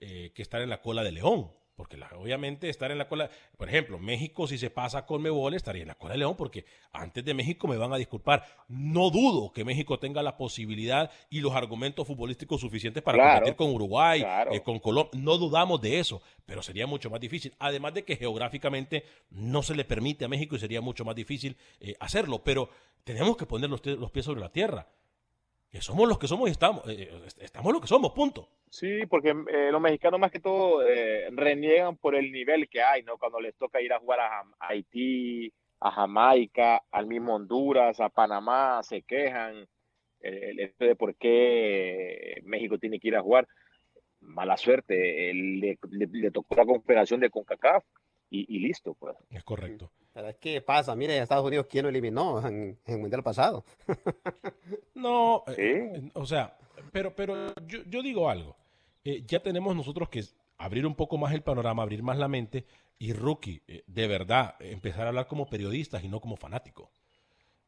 [0.00, 1.50] eh, que estar en la cola de león.
[1.74, 5.54] Porque la- obviamente estar en la cola, por ejemplo, México si se pasa con Mebol
[5.54, 8.44] estaría en la cola de León porque antes de México me van a disculpar.
[8.68, 13.56] No dudo que México tenga la posibilidad y los argumentos futbolísticos suficientes para Claro, competir
[13.56, 14.52] con Uruguay, claro.
[14.52, 15.18] eh, con Colombia.
[15.18, 17.54] No dudamos de eso, pero sería mucho más difícil.
[17.58, 21.56] Además de que geográficamente no se le permite a México y sería mucho más difícil
[21.80, 22.42] eh, hacerlo.
[22.44, 22.68] Pero
[23.04, 24.86] tenemos que poner los, los pies sobre la tierra.
[25.72, 26.86] Que somos los que somos y estamos.
[26.86, 28.46] eh, eh, estamos los que somos, punto.
[28.68, 33.02] Sí, porque eh, los mexicanos más que todo eh, reniegan por el nivel que hay,
[33.02, 33.16] ¿no?
[33.16, 35.50] Cuando les toca ir a jugar a, Haití,
[35.80, 39.66] a Jamaica, al mismo Honduras, a Panamá, se quejan
[40.20, 43.48] el, hecho de por qué México tiene que ir a jugar.
[44.20, 47.82] Mala suerte, le- le tocó la confederación de CONCACAF
[48.30, 49.16] y, y listo, pues.
[49.30, 49.90] Es correcto.
[50.12, 53.64] Pero es que pasa, mire, Estados Unidos, ¿quién lo eliminó en, en el Mundial pasado?
[54.94, 55.62] No, eh, Sí.
[56.06, 56.56] eh, o sea,
[56.92, 58.56] pero, pero yo, yo digo algo.
[59.04, 60.22] Eh, ya tenemos nosotros que
[60.58, 62.64] abrir un poco más el panorama, abrir más la mente
[62.98, 66.88] y rookie, eh, de verdad, empezar a hablar como periodistas y no como fanáticos.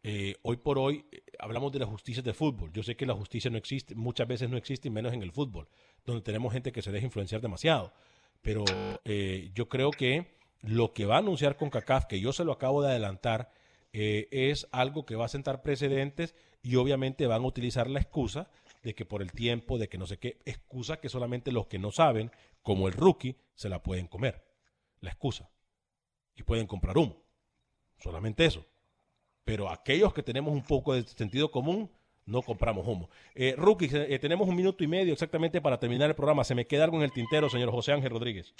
[0.05, 2.71] Eh, hoy por hoy eh, hablamos de la justicia del fútbol.
[2.73, 5.33] Yo sé que la justicia no existe, muchas veces no existe, y menos en el
[5.33, 5.67] fútbol,
[6.05, 7.93] donde tenemos gente que se deja influenciar demasiado.
[8.43, 8.65] Pero
[9.05, 10.37] eh, yo creo que
[10.67, 13.51] lo que va a anunciar con CACAF, que yo se lo acabo de adelantar,
[13.93, 18.51] eh, es algo que va a sentar precedentes y obviamente van a utilizar la excusa
[18.83, 21.79] de que por el tiempo, de que no sé qué, excusa que solamente los que
[21.79, 22.31] no saben,
[22.62, 24.45] como el rookie, se la pueden comer.
[25.01, 25.51] La excusa.
[26.35, 27.23] Y pueden comprar humo.
[27.99, 28.65] Solamente eso.
[29.45, 31.91] Pero aquellos que tenemos un poco de sentido común,
[32.27, 33.11] no compramos humo.
[33.35, 36.45] Eh, rookie, eh, tenemos un minuto y medio exactamente para terminar el programa.
[36.45, 38.55] ¿Se me queda algo en el tintero, señor José Ángel Rodríguez?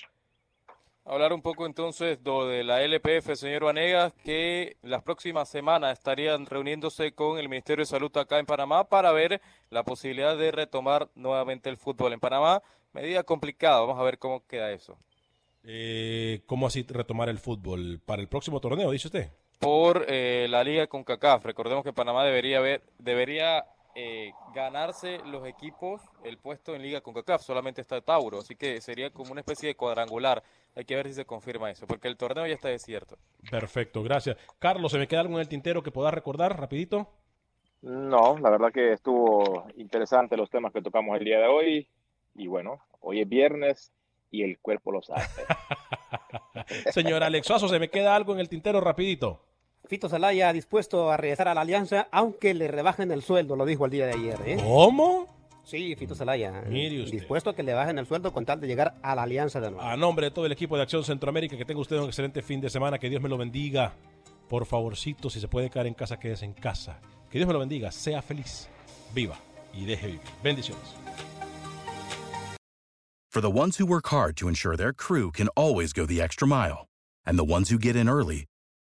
[1.07, 7.13] Hablar un poco entonces de la LPF, señor Vanegas, que las próximas semanas estarían reuniéndose
[7.13, 11.69] con el Ministerio de Salud acá en Panamá para ver la posibilidad de retomar nuevamente
[11.69, 12.63] el fútbol en Panamá.
[12.95, 14.97] Medida complicada, vamos a ver cómo queda eso.
[15.63, 18.01] Eh, ¿Cómo así retomar el fútbol?
[18.03, 19.31] ¿Para el próximo torneo, dice usted?
[19.59, 21.45] Por eh, la liga con CACAF.
[21.45, 23.67] Recordemos que Panamá debería ver, debería
[23.97, 27.43] eh, ganarse los equipos el puesto en liga con CACAF.
[27.43, 30.43] Solamente está Tauro, así que sería como una especie de cuadrangular.
[30.75, 33.17] Hay que ver si se confirma eso, porque el torneo ya está desierto.
[33.51, 34.37] Perfecto, gracias.
[34.59, 37.09] Carlos, ¿se me queda algo en el tintero que pueda recordar rapidito?
[37.83, 41.89] No, la verdad que estuvo interesante los temas que tocamos el día de hoy.
[42.35, 43.93] Y bueno, hoy es viernes
[44.31, 45.23] y el cuerpo lo sabe.
[46.93, 49.41] Señor Alex Suazo, ¿se me queda algo en el tintero rapidito?
[49.87, 53.85] Fito Zelaya dispuesto a regresar a la alianza, aunque le rebajen el sueldo, lo dijo
[53.85, 54.41] el día de ayer.
[54.47, 54.57] ¿eh?
[54.63, 55.27] ¿Cómo?
[55.63, 56.63] Sí, Fito Zelaya.
[56.69, 57.19] Mire usted.
[57.19, 59.71] Dispuesto a que le bajen el sueldo con tal de llegar a la alianza de
[59.71, 59.87] nuevo.
[59.87, 62.63] A nombre de todo el equipo de Acción Centroamérica, que tenga usted un excelente fin
[62.63, 63.95] de semana, que Dios me lo bendiga.
[64.49, 66.99] Por favorcito, si se puede quedar en casa, quédese en casa.
[67.31, 68.69] Que Dios me lo bendiga, sea feliz,
[69.15, 69.37] viva
[69.75, 70.21] y deje vivir.
[70.43, 70.95] Bendiciones.
[73.31, 76.47] For the ones who work hard to ensure their crew can always go the extra
[76.47, 76.87] mile,
[77.27, 78.47] and the ones who get in early